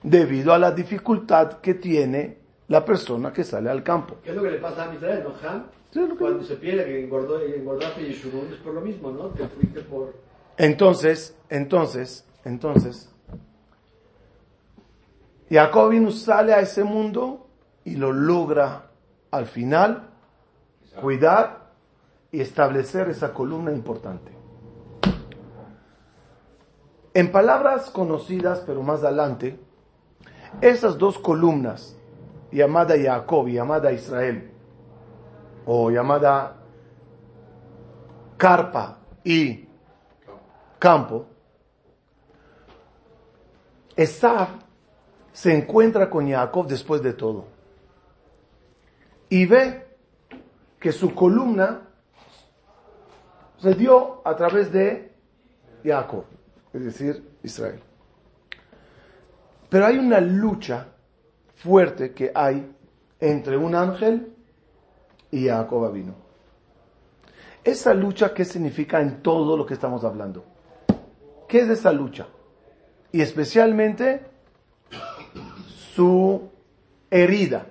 [0.04, 4.18] Debido a la dificultad que tiene la persona que sale al campo.
[4.22, 5.64] ¿Qué es lo que le pasa a Israel, no, Ham?
[5.90, 8.20] Sí, Cuando se pierde, que engordó, engordaste y es
[8.62, 9.30] por lo mismo, ¿no?
[9.30, 10.14] Te fuiste por...
[10.56, 13.10] Entonces, entonces, entonces,
[15.50, 17.48] Jacob sale a ese mundo
[17.84, 18.84] y lo logra
[19.32, 20.10] al final
[21.00, 21.72] cuidar
[22.30, 24.39] y establecer esa columna importante.
[27.12, 29.58] En palabras conocidas, pero más adelante,
[30.60, 31.96] esas dos columnas,
[32.52, 34.50] llamada Jacob y llamada Israel,
[35.66, 36.56] o llamada
[38.36, 39.68] carpa y
[40.78, 41.26] campo,
[43.96, 44.48] Esab
[45.32, 47.46] se encuentra con Jacob después de todo.
[49.28, 49.86] Y ve
[50.78, 51.82] que su columna
[53.58, 55.12] se dio a través de
[55.84, 56.24] Jacob,
[56.72, 57.80] es decir, Israel.
[59.68, 60.88] Pero hay una lucha
[61.56, 62.74] fuerte que hay
[63.20, 64.34] entre un ángel
[65.30, 66.14] y Jacob vino.
[67.62, 70.44] Esa lucha, ¿qué significa en todo lo que estamos hablando?
[71.46, 72.26] ¿Qué es esa lucha?
[73.12, 74.24] Y especialmente
[75.94, 76.50] su
[77.10, 77.66] herida.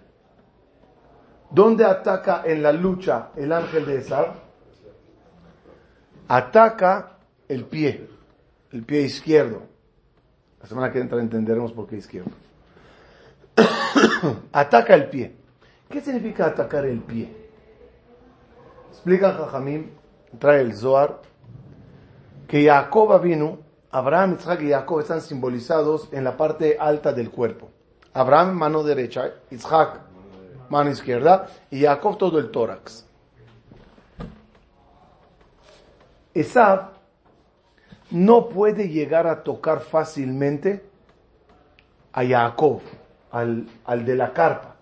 [1.49, 4.33] ¿Dónde ataca en la lucha el ángel de Esab?
[6.27, 8.07] Ataca el pie,
[8.71, 9.63] el pie izquierdo.
[10.62, 12.32] La semana que entra entenderemos por qué izquierdo.
[14.51, 15.36] ataca el pie.
[15.89, 17.36] ¿Qué significa atacar el pie?
[18.91, 19.89] Explica Jajamim,
[20.38, 21.21] trae el Zohar,
[22.47, 23.60] que Jacob vino,
[23.91, 27.71] Abraham, Isaac y Jacob están simbolizados en la parte alta del cuerpo.
[28.13, 30.01] Abraham, mano derecha, Isaac,
[30.69, 33.05] mano izquierda, y Jacob todo el tórax.
[36.34, 36.98] Esab
[38.12, 40.84] no puede llegar a tocar fácilmente
[42.13, 42.82] a Jacob,
[43.32, 44.76] al, al de la carpa.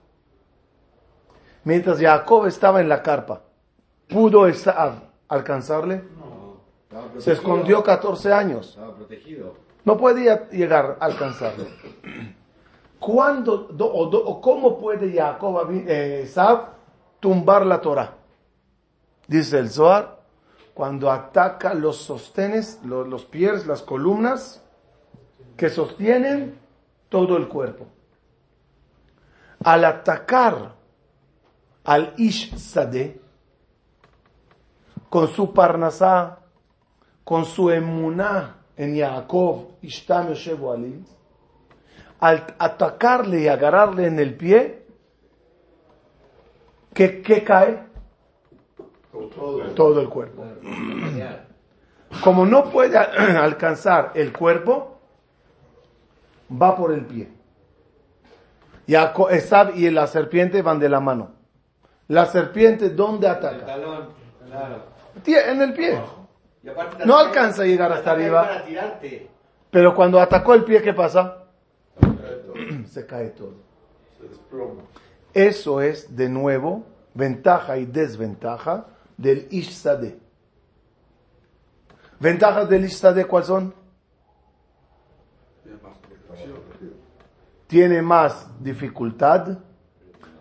[1.63, 3.41] Mientras Jacob estaba en la carpa
[4.07, 4.93] ¿Pudo Esav
[5.27, 6.01] alcanzarle?
[6.83, 8.69] Estaba Se escondió 14 años.
[8.69, 9.55] Estaba protegido.
[9.83, 11.65] No podía llegar a alcanzarlo.
[12.99, 16.29] ¿Cuándo do- o, do- o cómo puede Jacob eh,
[17.19, 18.13] tumbar la Torah?
[19.27, 20.16] Dice el Zohar,
[20.77, 24.63] cuando ataca los sostenes, lo- los pies, las columnas
[25.57, 26.59] que sostienen
[27.09, 27.87] todo el cuerpo.
[29.63, 30.75] Al atacar
[31.83, 33.19] al Ish Sadeh,
[35.09, 36.41] con su parnasá,
[37.23, 40.31] con su emuná en Jacob, Ishtam
[42.19, 44.85] al atacarle y agarrarle en el pie,
[46.93, 47.86] ¿qué, qué cae?
[49.75, 50.43] Todo el cuerpo.
[52.23, 54.99] Como no puede alcanzar el cuerpo,
[56.51, 57.29] va por el pie.
[59.31, 61.31] Esab y la serpiente van de la mano.
[62.07, 63.65] La serpiente, ¿dónde El ataca?
[63.65, 64.09] talón,
[64.47, 64.83] claro.
[65.25, 65.99] Tie- En el pie.
[66.63, 68.63] Y No alcanza a llegar hasta arriba.
[69.69, 71.43] Pero cuando atacó el pie, ¿qué pasa?
[72.87, 73.55] Se cae todo.
[74.17, 74.83] Se desploma.
[75.33, 78.85] Eso es, de nuevo, ventaja y desventaja
[79.17, 80.19] del Ishzadeh.
[82.19, 83.73] ¿Ventajas del Ishzadeh cuáles son?
[85.63, 86.93] Tiene más protección.
[87.67, 89.57] Tiene más dificultad,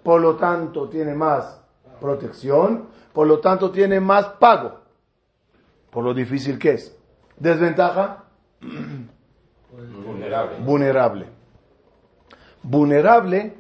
[0.03, 1.61] por lo tanto tiene más
[2.01, 4.81] protección, por lo tanto tiene más pago,
[5.91, 6.97] por lo difícil que es.
[7.39, 8.25] Desventaja,
[9.71, 10.59] Vulnerable.
[10.61, 11.27] vulnerable.
[12.63, 13.55] Vulnerable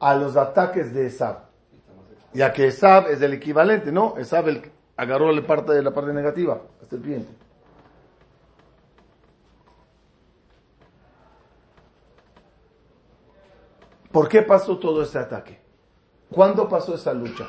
[0.00, 1.49] a los ataques de Esab.
[2.32, 4.16] Ya que Esab es el equivalente, ¿no?
[4.16, 7.32] Esab el, agarró la parte de la parte negativa, la serpiente.
[14.12, 15.60] ¿Por qué pasó todo este ataque?
[16.30, 17.48] ¿Cuándo pasó esa lucha?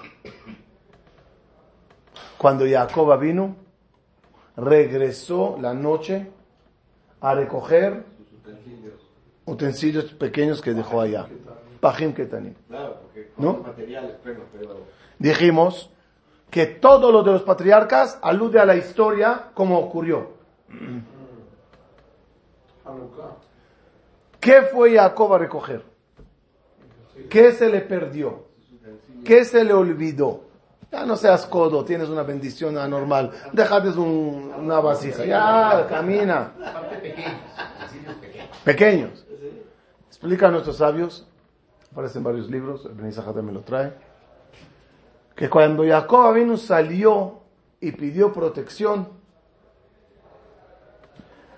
[2.38, 3.56] Cuando Jacob vino,
[4.56, 6.32] regresó la noche
[7.20, 8.04] a recoger
[9.46, 11.28] utensilios pequeños que dejó allá.
[11.82, 12.54] Pajim Ketanim.
[12.70, 13.56] Claro, porque ¿No?
[13.58, 14.86] con materiales, pero, pero
[15.20, 15.90] Dijimos
[16.50, 20.30] que todo lo de los patriarcas alude a la historia como ocurrió.
[24.40, 25.84] ¿Qué fue Jacob a recoger?
[27.30, 28.46] ¿Qué se le perdió?
[29.24, 30.42] ¿Qué se le olvidó?
[30.92, 33.32] Ya no seas codo, tienes una bendición anormal.
[33.54, 35.24] Déjate un- una vasija.
[35.24, 36.52] Ya, camina.
[37.02, 37.36] Pequeños.
[38.66, 39.26] Pequeños.
[40.08, 41.28] Explica a nuestros sabios,
[41.92, 43.94] aparece en varios libros, el Benizajá también lo trae,
[45.36, 47.42] que cuando Jacob vino salió
[47.80, 49.10] y pidió protección,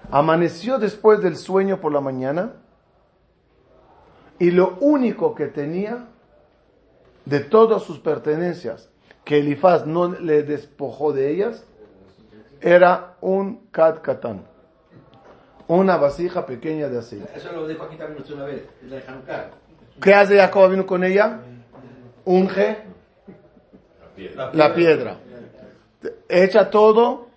[0.10, 2.54] amaneció después del sueño por la mañana
[4.39, 6.08] y lo único que tenía
[7.26, 8.89] de todas sus pertenencias
[9.24, 11.65] que Elifaz no le despojó de ellas
[12.60, 14.46] era un kat katán,
[15.67, 17.30] una vasija pequeña de aceite.
[17.36, 19.62] eso lo dijo aquí también una vez, de Hanukkah.
[20.01, 21.39] ¿Qué hace Jacob vino con ella?
[22.25, 22.84] Unge
[24.53, 25.17] La piedra.
[26.27, 27.27] Echa todo,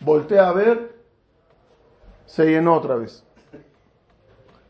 [0.00, 0.96] voltea a ver,
[2.26, 3.24] se llenó otra vez.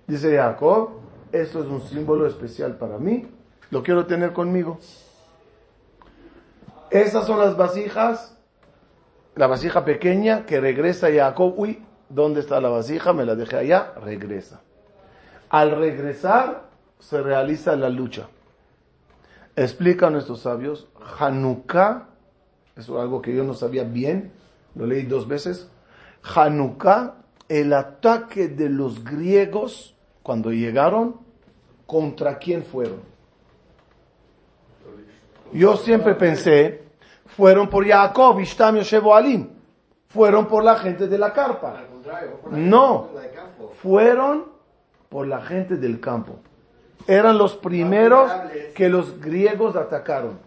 [0.07, 1.01] Dice Jacob,
[1.33, 3.27] esto es un símbolo especial para mí,
[3.71, 4.79] lo quiero tener conmigo.
[6.91, 8.39] Esas son las vasijas,
[9.35, 13.13] la vasija pequeña que regresa Jacob, uy, ¿dónde está la vasija?
[13.13, 14.61] Me la dejé allá, regresa.
[15.51, 16.68] Al regresar
[16.99, 18.29] se realiza la lucha.
[19.57, 22.09] Explican nuestros sabios, Hanukkah,
[22.77, 24.33] eso es algo que yo no sabía bien,
[24.75, 25.69] lo leí dos veces.
[26.35, 27.15] Hanukkah,
[27.49, 31.17] el ataque de los griegos cuando llegaron,
[31.87, 33.01] ¿contra quién fueron?
[35.53, 36.83] Yo siempre pensé,
[37.25, 39.49] fueron por Jacob, Ishtam, Yoshevo, Alim.
[40.09, 41.83] Fueron por la gente de la carpa.
[42.51, 43.09] No.
[43.83, 44.47] Fueron
[45.09, 46.41] por la gente del campo.
[47.07, 48.31] Eran los primeros
[48.75, 50.39] que los griegos atacaron.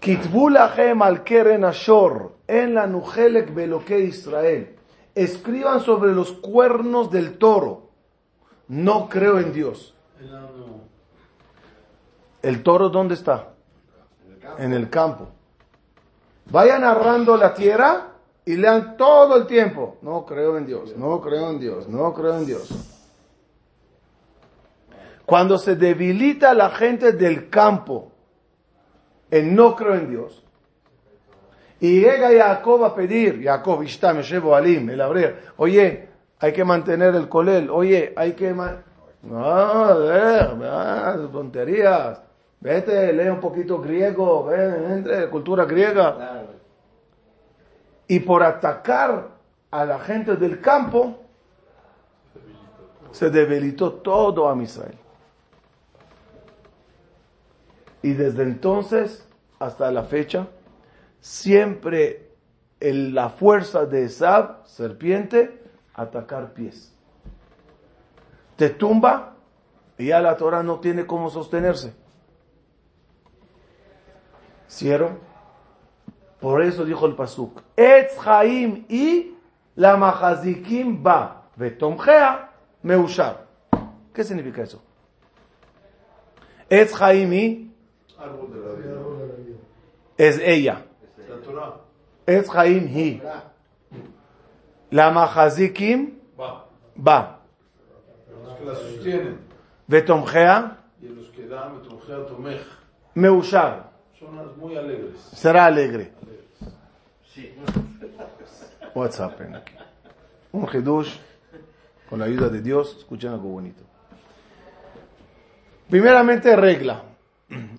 [0.00, 4.76] Kitbu lachem al keren ashor en la nujelek beloque Israel.
[5.14, 7.88] Escriban sobre los cuernos del toro.
[8.68, 9.94] No creo en Dios.
[12.42, 13.48] ¿El toro dónde está?
[14.58, 15.28] En el campo.
[16.50, 18.12] Vayan narrando la tierra
[18.44, 19.98] y lean todo el tiempo.
[20.02, 22.97] No creo en Dios, no creo en Dios, no creo en Dios.
[25.28, 28.12] Cuando se debilita la gente del campo
[29.30, 30.42] en no creo en Dios,
[31.80, 36.08] y llega Jacob a pedir, Jacob, Ishtam, Shebo, Alim, el hebreo, oye,
[36.38, 38.54] hay que mantener el colel, oye, hay que...
[38.54, 42.22] No, eh, ah, tonterías.
[42.60, 46.46] Vete, lee un poquito griego, ve, entre cultura griega.
[48.06, 49.28] Y por atacar
[49.70, 51.18] a la gente del campo,
[53.10, 54.96] se debilitó todo a Israel.
[58.02, 59.26] Y desde entonces
[59.58, 60.46] hasta la fecha,
[61.20, 62.30] siempre
[62.80, 65.62] el- la fuerza de Esab, serpiente,
[65.94, 66.94] atacar pies.
[68.56, 69.34] Te tumba
[69.96, 71.92] y ya la Torah no tiene cómo sostenerse.
[74.68, 75.18] ¿Cierro?
[76.40, 79.34] Por eso dijo el Pasuk, Etz Chaim y
[79.74, 83.46] la Mahazikim ba, Vetomgea Meushar.
[84.12, 84.82] ¿Qué significa eso?
[86.68, 87.72] Etz y
[88.18, 89.56] Árbol de la vida.
[90.16, 90.84] es ella.
[92.26, 93.22] Etz Chaim hi.
[94.90, 96.18] La Mahazikim
[97.06, 97.38] Va.
[98.44, 99.38] Los que la sostienen.
[99.86, 102.60] Vetomgea Y los que dan, me trujea tomej.
[103.14, 103.90] Meushar.
[104.18, 105.20] Son muy alegres.
[105.32, 106.12] Será alegre.
[107.32, 107.54] Sí.
[108.94, 109.62] What's happening?
[110.52, 111.16] Un hidush
[112.10, 112.96] con la ayuda de Dios.
[112.98, 113.84] Escuchen algo bonito.
[115.88, 117.02] Primeramente, regla.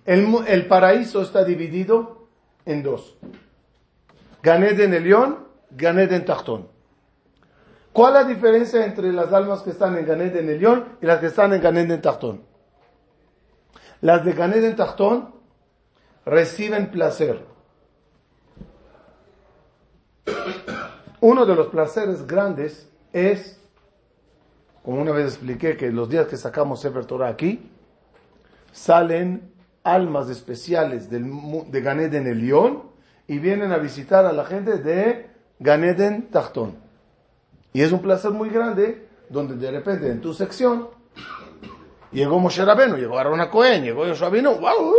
[0.06, 2.28] El, el paraíso está dividido
[2.66, 3.18] en dos.
[4.42, 6.68] Ganed en Elión, Ganed en Tachtón.
[7.94, 11.20] ¿Cuál es la diferencia entre las almas que están en Ganed en Elión y las
[11.20, 12.44] que están en Ganed en Tachtón?
[14.02, 15.34] Las de Ganed en Tachtón
[16.26, 17.46] reciben placer.
[21.22, 23.60] Uno de los placeres grandes es,
[24.84, 27.70] como una vez expliqué, que los días que sacamos Sefer Torah aquí,
[28.72, 29.52] salen
[29.94, 32.84] almas especiales de Ganeden Elión
[33.28, 35.30] y vienen a visitar a la gente de
[35.60, 36.76] Ganeden Tachtón.
[37.74, 40.88] Y es un placer muy grande donde de repente en tu sección
[42.12, 44.94] llegó Moshe Rabenu, llegó Aaron Cohen, llegó Yoshua Binu, ¡guau!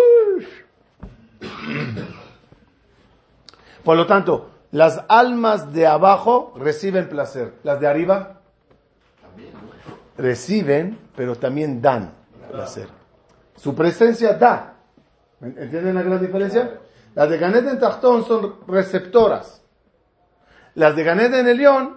[3.84, 8.40] Por lo tanto, las almas de abajo reciben placer, las de arriba
[10.16, 12.12] reciben, pero también dan
[12.50, 12.88] placer.
[13.56, 14.76] Su presencia da.
[15.40, 16.80] ¿Entienden la gran diferencia?
[17.14, 19.62] Las de Ganet en Tachtón son receptoras.
[20.74, 21.96] Las de Ganet en Elión,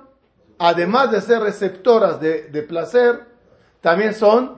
[0.58, 3.26] además de ser receptoras de, de placer,
[3.82, 4.58] también son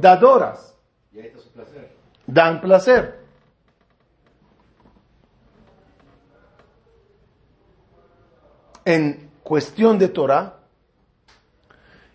[0.00, 0.76] dadoras.
[1.12, 1.90] Y ahí está su placer.
[2.26, 3.20] Dan placer.
[8.84, 10.60] En cuestión de Torah,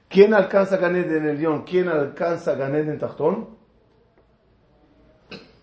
[0.10, 1.64] ¿quién alcanza Ganed en el León?
[1.64, 3.57] ¿Quién alcanza Ganed en Tachtón?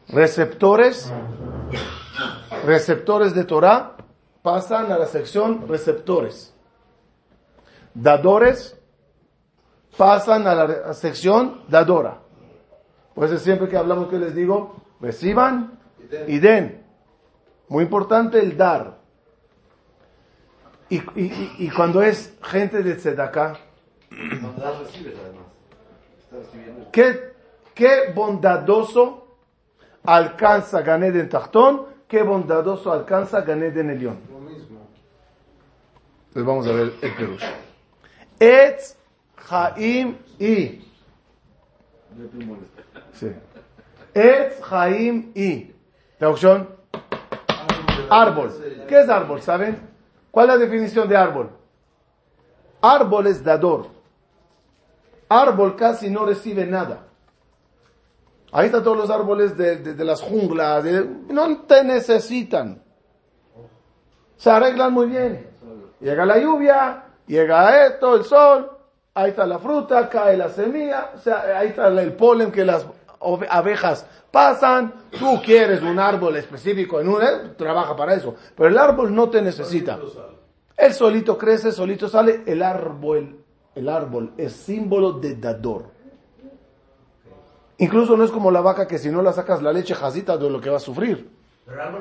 [0.09, 1.13] Receptores,
[2.65, 3.97] receptores de Torah
[4.43, 6.55] pasan a la sección receptores.
[7.95, 8.79] Dadores
[9.97, 12.19] pasan a la sección dadora.
[13.15, 15.79] Por eso siempre que hablamos que les digo, reciban
[16.27, 16.85] y den.
[17.69, 18.99] Muy importante el dar.
[20.91, 23.57] Y, y- cuando es gente de tzedakah.
[26.93, 27.33] ¿qué,
[27.75, 29.24] qué bondadoso
[30.05, 34.19] alcanza Ganed en Tachtón, qué bondadoso alcanza Ganed en Elión.
[34.31, 34.81] Lo mismo.
[36.29, 37.45] Entonces vamos a ver el Perush.
[38.39, 38.97] Etz,
[42.29, 42.85] te molestes.
[43.13, 43.33] Sí.
[44.15, 45.73] Etz, Chaim y.
[46.19, 46.69] Traducción.
[48.11, 48.53] Árbol.
[48.89, 49.41] ¿Qué es árbol?
[49.41, 49.79] ¿Saben?
[50.31, 51.51] ¿Cuál es la definición de árbol?
[52.83, 53.87] Árbol es dador.
[55.29, 57.07] Árbol casi no recibe nada.
[58.55, 60.83] Ahí están todos los árboles de, de- de las junglas.
[60.85, 62.81] de- no te necesitan.
[64.37, 65.49] Se arreglan muy bien.
[66.01, 68.71] Llega la lluvia, llega esto, el sol,
[69.15, 72.87] ahí está la fruta, cae la semilla, o sea, ahí está el polen que las
[73.49, 74.93] abejas pasan.
[75.19, 77.27] Tú quieres un árbol específico en un, eh,
[77.57, 78.35] trabaja para eso.
[78.57, 79.99] Pero el árbol no te necesita.
[80.77, 82.43] Él solito crece, solito sale.
[82.47, 83.39] El árbol,
[83.75, 85.94] el árbol es símbolo de dador.
[87.79, 90.49] Incluso no es como la vaca que si no la sacas la leche jazita de
[90.49, 91.31] lo que va a sufrir.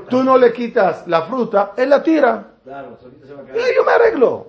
[0.09, 2.51] Tú no le quitas la fruta, él la tira.
[2.63, 3.75] Claro, se va a Y caer.
[3.75, 4.47] yo me arreglo.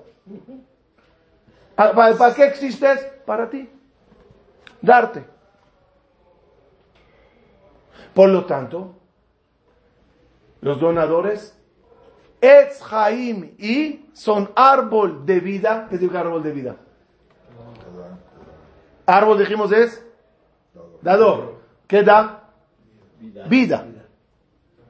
[1.76, 3.00] Ah, ¿Para, para qué existes?
[3.24, 3.68] Para ti.
[4.80, 5.24] Darte.
[8.12, 8.94] Por lo tanto,
[10.60, 11.56] los donadores,
[12.40, 15.86] Etz Haim y son árbol de vida.
[15.88, 16.76] ¿Qué significa árbol de vida?
[19.06, 20.04] Árbol dijimos es
[21.04, 21.60] dador.
[21.86, 22.50] ¿Qué da?
[23.48, 23.86] Vida.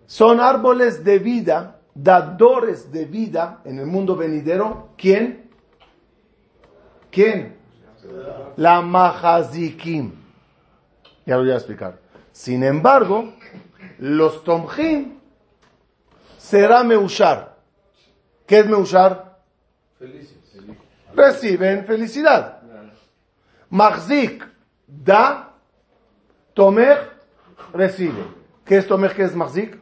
[0.06, 4.90] Son árboles de vida, dadores de vida en el mundo venidero.
[4.96, 5.50] ¿Quién?
[7.10, 7.56] ¿Quién?
[8.56, 10.12] La Mahazikim.
[11.26, 11.98] Ya lo voy a explicar.
[12.32, 13.32] Sin embargo,
[13.98, 15.18] los tomjim
[16.38, 17.56] será meushar.
[18.46, 19.38] ¿Qué es meushar?
[19.98, 20.44] Felices.
[21.14, 22.60] Reciben felicidad.
[23.70, 24.44] Mahzik
[24.86, 25.53] da,
[26.54, 27.10] Tomer
[27.72, 28.24] recibe.
[28.64, 29.14] ¿Qué es Tomer?
[29.14, 29.78] ¿Qué es Mahzik?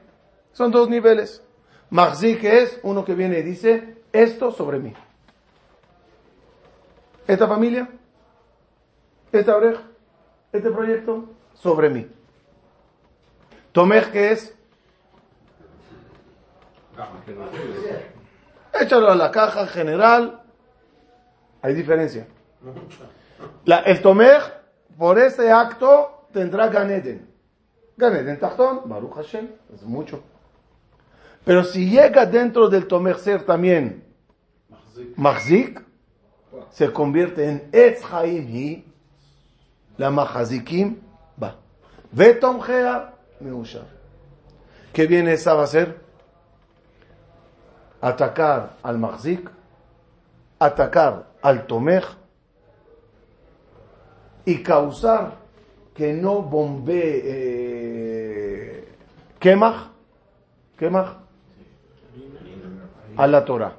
[0.53, 1.43] Son dos niveles.
[1.91, 4.95] Mahzik es uno que viene y dice esto sobre mí.
[7.27, 7.89] Esta familia,
[9.31, 9.83] esta oreja,
[10.53, 12.11] este proyecto sobre mí.
[13.73, 14.55] Tomer, ¿qué es?
[18.73, 20.43] Échalo a la caja general.
[21.61, 22.27] Hay diferencia.
[23.85, 24.41] El Tomer,
[24.99, 27.29] por ese acto, tendrá Ganeden.
[27.97, 30.23] Ganeden Tachtón, Baruch Hashem, es mucho.
[31.45, 34.05] Pero si llega dentro del Tomer ser también
[35.17, 35.83] Mahzik.
[36.71, 38.85] Se convierte en Etz Haim Hi,
[39.97, 40.99] la Mahazikim
[41.43, 41.57] va.
[42.11, 43.87] Vetomgea Meushar.
[44.93, 46.01] ¿Qué viene esa va a ser?
[48.01, 49.49] Atacar al Mahzik,
[50.59, 52.05] atacar al Tomer
[54.45, 55.42] y causar
[55.95, 58.89] que no bombee eh,
[63.17, 63.77] a la Torah.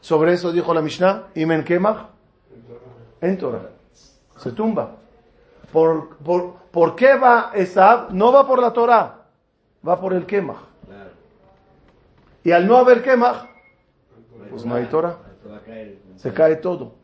[0.00, 2.06] Sobre eso dijo la Mishnah, Imen Kemach,
[3.20, 3.70] en Torah.
[4.36, 4.96] Se tumba.
[5.72, 8.12] ¿Por, por, ¿Por qué va Esab?
[8.12, 9.26] No va por la Torah,
[9.86, 10.26] va por el.
[10.26, 10.56] Claro.
[12.44, 13.46] Y al no haber Kemach,
[14.50, 15.18] pues no hay Torah.
[16.16, 16.94] Se cae todo.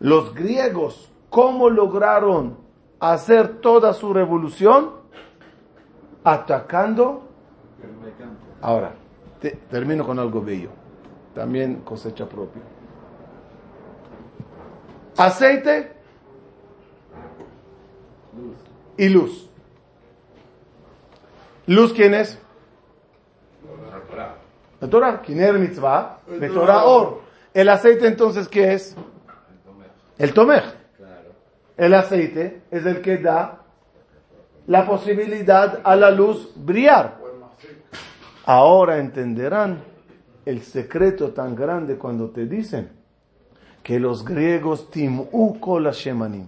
[0.00, 2.61] Los griegos, ¿cómo lograron
[3.10, 4.90] hacer toda su revolución?
[6.24, 7.28] Atacando.
[8.60, 8.92] Ahora,
[9.40, 10.70] te- termino con algo bello.
[11.34, 12.62] También cosecha propia.
[15.16, 15.92] Aceite
[18.36, 18.56] Luz.
[18.96, 19.50] y luz.
[21.66, 22.38] ¿Luz quién es?
[24.80, 25.22] La Torah.
[25.22, 27.20] Kiner mitzvah, de Torah or.
[27.54, 28.96] El aceite entonces, ¿qué es?
[30.18, 30.71] El tomer.
[31.82, 33.58] El aceite es el que da
[34.68, 37.18] la posibilidad a la luz brillar.
[38.44, 39.82] Ahora entenderán
[40.46, 42.92] el secreto tan grande cuando te dicen
[43.82, 46.46] que los griegos timuko la shemanim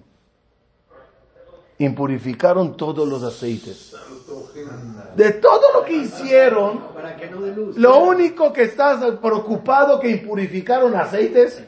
[1.78, 3.92] impurificaron todos los aceites.
[5.16, 6.80] De todo lo que hicieron,
[7.74, 11.60] lo único que estás preocupado que impurificaron aceites,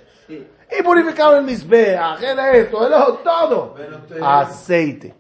[0.71, 0.77] Sí.
[0.79, 3.75] impurificaron el misbeach, el esto, el otro, todo.
[4.23, 5.15] Aceite.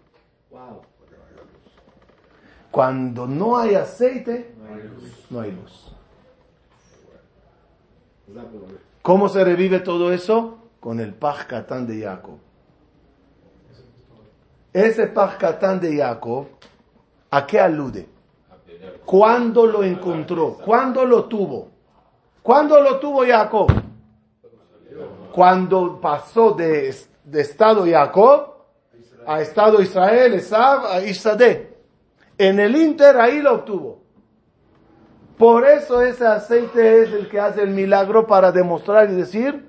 [2.70, 5.26] Cuando no hay aceite, No hay luz.
[5.30, 5.92] no hay luz.
[8.34, 8.64] Rápido.
[9.02, 10.58] ¿Cómo se revive todo eso?
[10.80, 12.38] Con el Paj Katán de Jacob.
[14.72, 16.48] Ese Paj Katán de Jacob,
[17.30, 18.06] ¿a qué alude?
[19.06, 20.54] ¿Cuándo lo encontró?
[20.62, 21.68] ¿Cuándo lo tuvo?
[22.42, 23.70] ¿Cuándo lo tuvo Jacob?
[25.36, 28.54] Cuando pasó de, de estado Jacob
[29.26, 31.76] a estado Israel, Esab, a Isadé.
[32.38, 34.00] En el Inter ahí lo obtuvo.
[35.36, 39.68] Por eso ese aceite es el que hace el milagro para demostrar y decir,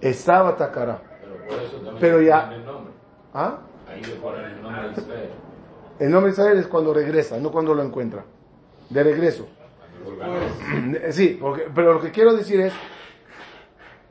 [0.00, 1.00] Esab atacará.
[1.20, 2.92] Pero por eso también Pero ya- ponen el nombre.
[3.32, 3.58] ¿Ah?
[3.88, 5.30] Ahí le ponen el nombre de Israel.
[6.00, 8.24] El nombre de Israel es cuando regresa, no cuando lo encuentra.
[8.88, 9.46] De regreso.
[11.12, 12.72] Sí, porque, pero lo que quiero decir es,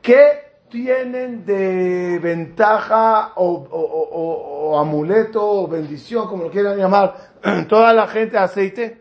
[0.02, 7.16] ¿qué tienen de ventaja o, amuleto o bendición, como lo quieran llamar,
[7.68, 9.00] toda la gente aceite?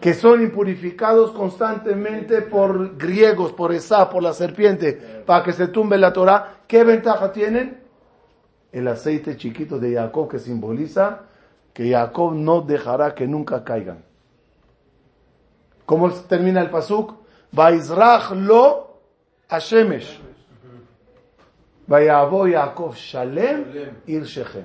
[0.00, 4.92] Que son impurificados constantemente por griegos, por esa, por la serpiente,
[5.24, 6.58] para que se tumbe la Torah.
[6.66, 7.82] ¿Qué ventaja tienen?
[8.70, 11.22] El aceite chiquito de Jacob que simboliza
[11.72, 14.04] que Jacob no dejará que nunca caigan.
[15.86, 17.23] ¿Cómo termina el pasuk?
[17.54, 19.00] Vaizrach lo
[19.48, 20.18] Hashemesh.
[21.86, 23.64] Vayavo Jacob Shalem
[24.06, 24.64] Ir Shechem.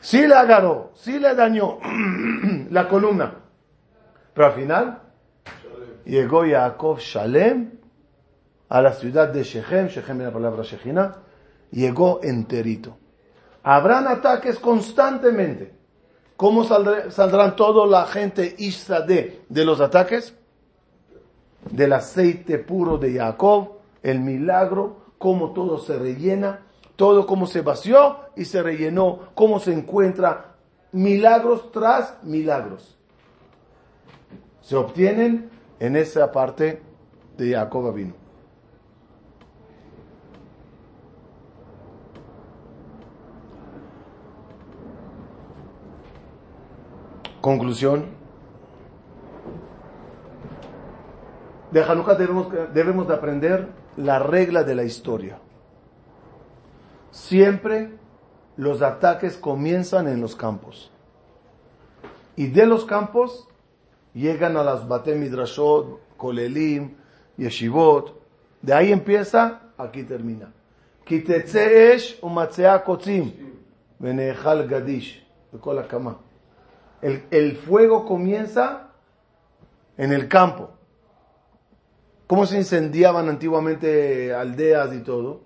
[0.00, 1.78] Sí le agarró, sí le dañó
[2.70, 3.34] la columna.
[4.32, 4.98] Pero al final
[6.06, 7.72] llegó Jacob Shalem
[8.68, 11.16] a la ciudad de Shechem, Shechem es la palabra Shechina,
[11.72, 12.96] llegó enterito.
[13.64, 15.74] Habrán ataques constantemente.
[16.36, 20.34] ¿Cómo saldrá- saldrán toda la gente Ishsadeh de los ataques?
[21.70, 26.60] del aceite puro de Jacob, el milagro, cómo todo se rellena,
[26.96, 30.54] todo cómo se vació y se rellenó, cómo se encuentra
[30.92, 32.96] milagros tras milagros.
[34.62, 36.82] Se obtienen en esa parte
[37.36, 38.14] de Jacob Avino.
[47.40, 48.19] Conclusión.
[51.70, 55.38] De Hanukkah debemos, debemos de aprender la regla de la historia.
[57.10, 57.90] Siempre
[58.56, 60.90] los ataques comienzan en los campos.
[62.36, 63.48] Y de los campos
[64.14, 66.96] llegan a las Bate Midrashot, Kolelim,
[67.36, 68.20] Yeshivot.
[68.62, 70.52] De ahí empieza, aquí termina.
[74.68, 75.26] Gadish.
[77.02, 78.90] El, el fuego comienza
[79.96, 80.70] en el campo.
[82.30, 85.40] ¿Cómo se incendiaban antiguamente aldeas y todo?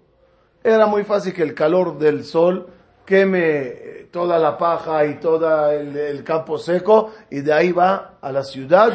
[0.63, 2.67] Era muy fácil que el calor del sol
[3.07, 8.31] queme toda la paja y todo el, el campo seco y de ahí va a
[8.31, 8.93] la ciudad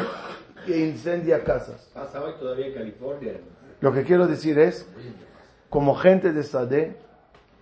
[0.68, 1.90] e incendia casas.
[1.92, 3.40] Pasa hoy todavía en California.
[3.80, 4.86] Lo que quiero decir es,
[5.68, 6.96] como gente de Sade,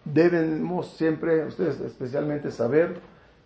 [0.05, 3.01] debemos siempre, ustedes especialmente, saber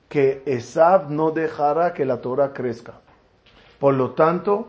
[0.09, 2.95] que Esab no dejará que la Torah crezca.
[3.79, 4.67] Por lo tanto,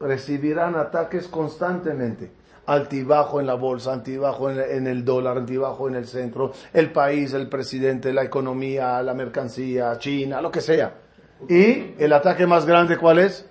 [0.00, 2.30] recibirán ataques constantemente.
[2.66, 7.34] Altibajo en la bolsa, altibajo en, en el dólar, altibajo en el centro, el país,
[7.34, 10.94] el presidente, la economía, la mercancía, China, lo que sea.
[11.48, 13.46] Y el ataque más grande, ¿cuál es?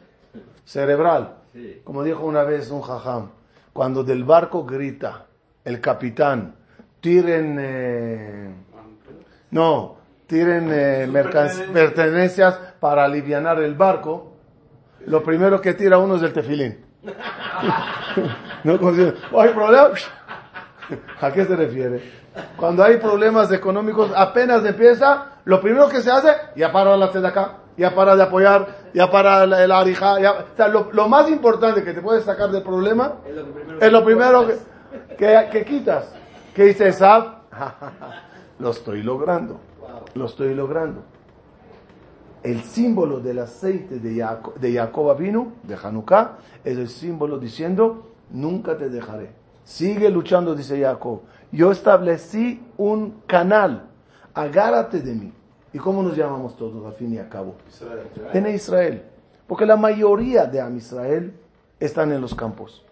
[0.65, 1.35] Cerebral.
[1.83, 3.29] Como dijo una vez un jajam,
[3.71, 5.27] cuando del barco grita
[5.63, 6.55] el capitán,
[6.99, 8.49] tiren, eh,
[9.51, 11.07] no, tiren eh,
[11.71, 14.32] pertenencias para alivianar el barco,
[15.08, 16.86] lo primero que tira uno es el tefilín.
[18.64, 18.74] no
[19.39, 19.89] ¿hay problema?
[21.22, 22.24] ¿A qué se refiere?
[22.58, 27.58] Cuando hay problemas económicos, apenas empieza, lo primero que se hace, ya para la acá,
[27.78, 31.84] ya para de apoyar, ya para el arija, ya, o sea, lo, lo más importante
[31.84, 35.66] que te puede sacar del problema Es lo primero es lo primero que, que, que
[35.66, 36.14] quitas.
[36.56, 37.43] ¿Qué dice Esab?
[38.60, 39.60] lo estoy logrando.
[40.16, 41.04] Lo estoy logrando.
[42.43, 48.11] El símbolo del aceite de Jacob, de Jacob vino, de Hanukkah, es el símbolo diciendo,
[48.31, 49.31] nunca te dejaré.
[49.63, 51.21] Sigue luchando, dice Jacob.
[51.51, 53.89] Yo establecí un canal.
[54.33, 55.33] Agárrate de mí.
[55.71, 57.55] ¿Y cómo nos llamamos todos, al fin y al cabo?
[58.33, 59.03] En Israel.
[59.47, 61.33] Porque la mayoría de Am Israel
[61.79, 62.85] están en los campos.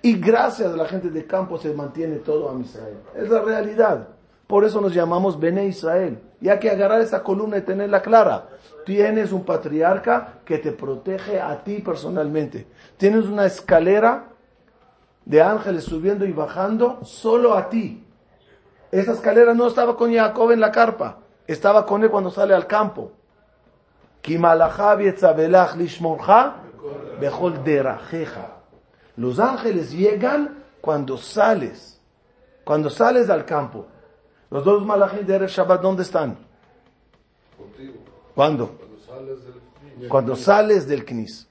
[0.00, 2.96] Y gracias a la gente de campo se mantiene todo Am Israel.
[3.14, 4.08] Es la realidad.
[4.54, 6.22] Por eso nos llamamos Bene Israel.
[6.40, 8.50] Y hay que agarrar esa columna y tenerla clara.
[8.86, 12.68] Tienes un patriarca que te protege a ti personalmente.
[12.96, 14.26] Tienes una escalera
[15.24, 18.06] de ángeles subiendo y bajando solo a ti.
[18.92, 21.18] Esa escalera no estaba con Jacob en la carpa.
[21.48, 23.10] Estaba con él cuando sale al campo.
[29.16, 32.00] Los ángeles llegan cuando sales.
[32.62, 33.86] Cuando sales al campo.
[34.54, 36.38] Los dos malachim de Erev Shabbat, ¿dónde están?
[37.58, 37.94] Contigo.
[38.36, 38.78] ¿Cuándo?
[38.78, 40.08] Cuando sales del...
[40.08, 41.48] Cuando sales del knis.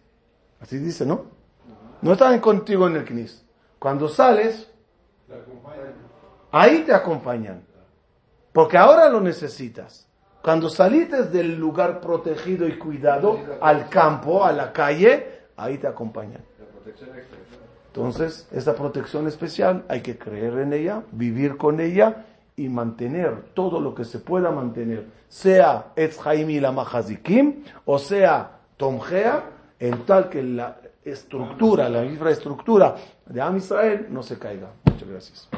[0.61, 1.25] Así dice, ¿no?
[2.01, 3.43] No están contigo en el knis.
[3.77, 4.71] Cuando sales,
[5.27, 5.33] Te
[6.53, 7.65] ahí te acompañan.
[8.53, 10.07] Porque ahora lo necesitas.
[10.41, 16.41] Cuando saliste del lugar protegido y cuidado al campo, a la calle, ahí te acompañan.
[17.87, 23.79] Entonces, esa protección especial hay que creer en ella, vivir con ella y mantener todo
[23.79, 29.43] lo que se pueda mantener, sea Etz Haim y la Mahazikim, o sea Tomgea,
[29.79, 32.95] en tal que la estructura, la infraestructura
[33.25, 34.69] de Am Israel no se caiga.
[34.85, 35.49] Muchas gracias.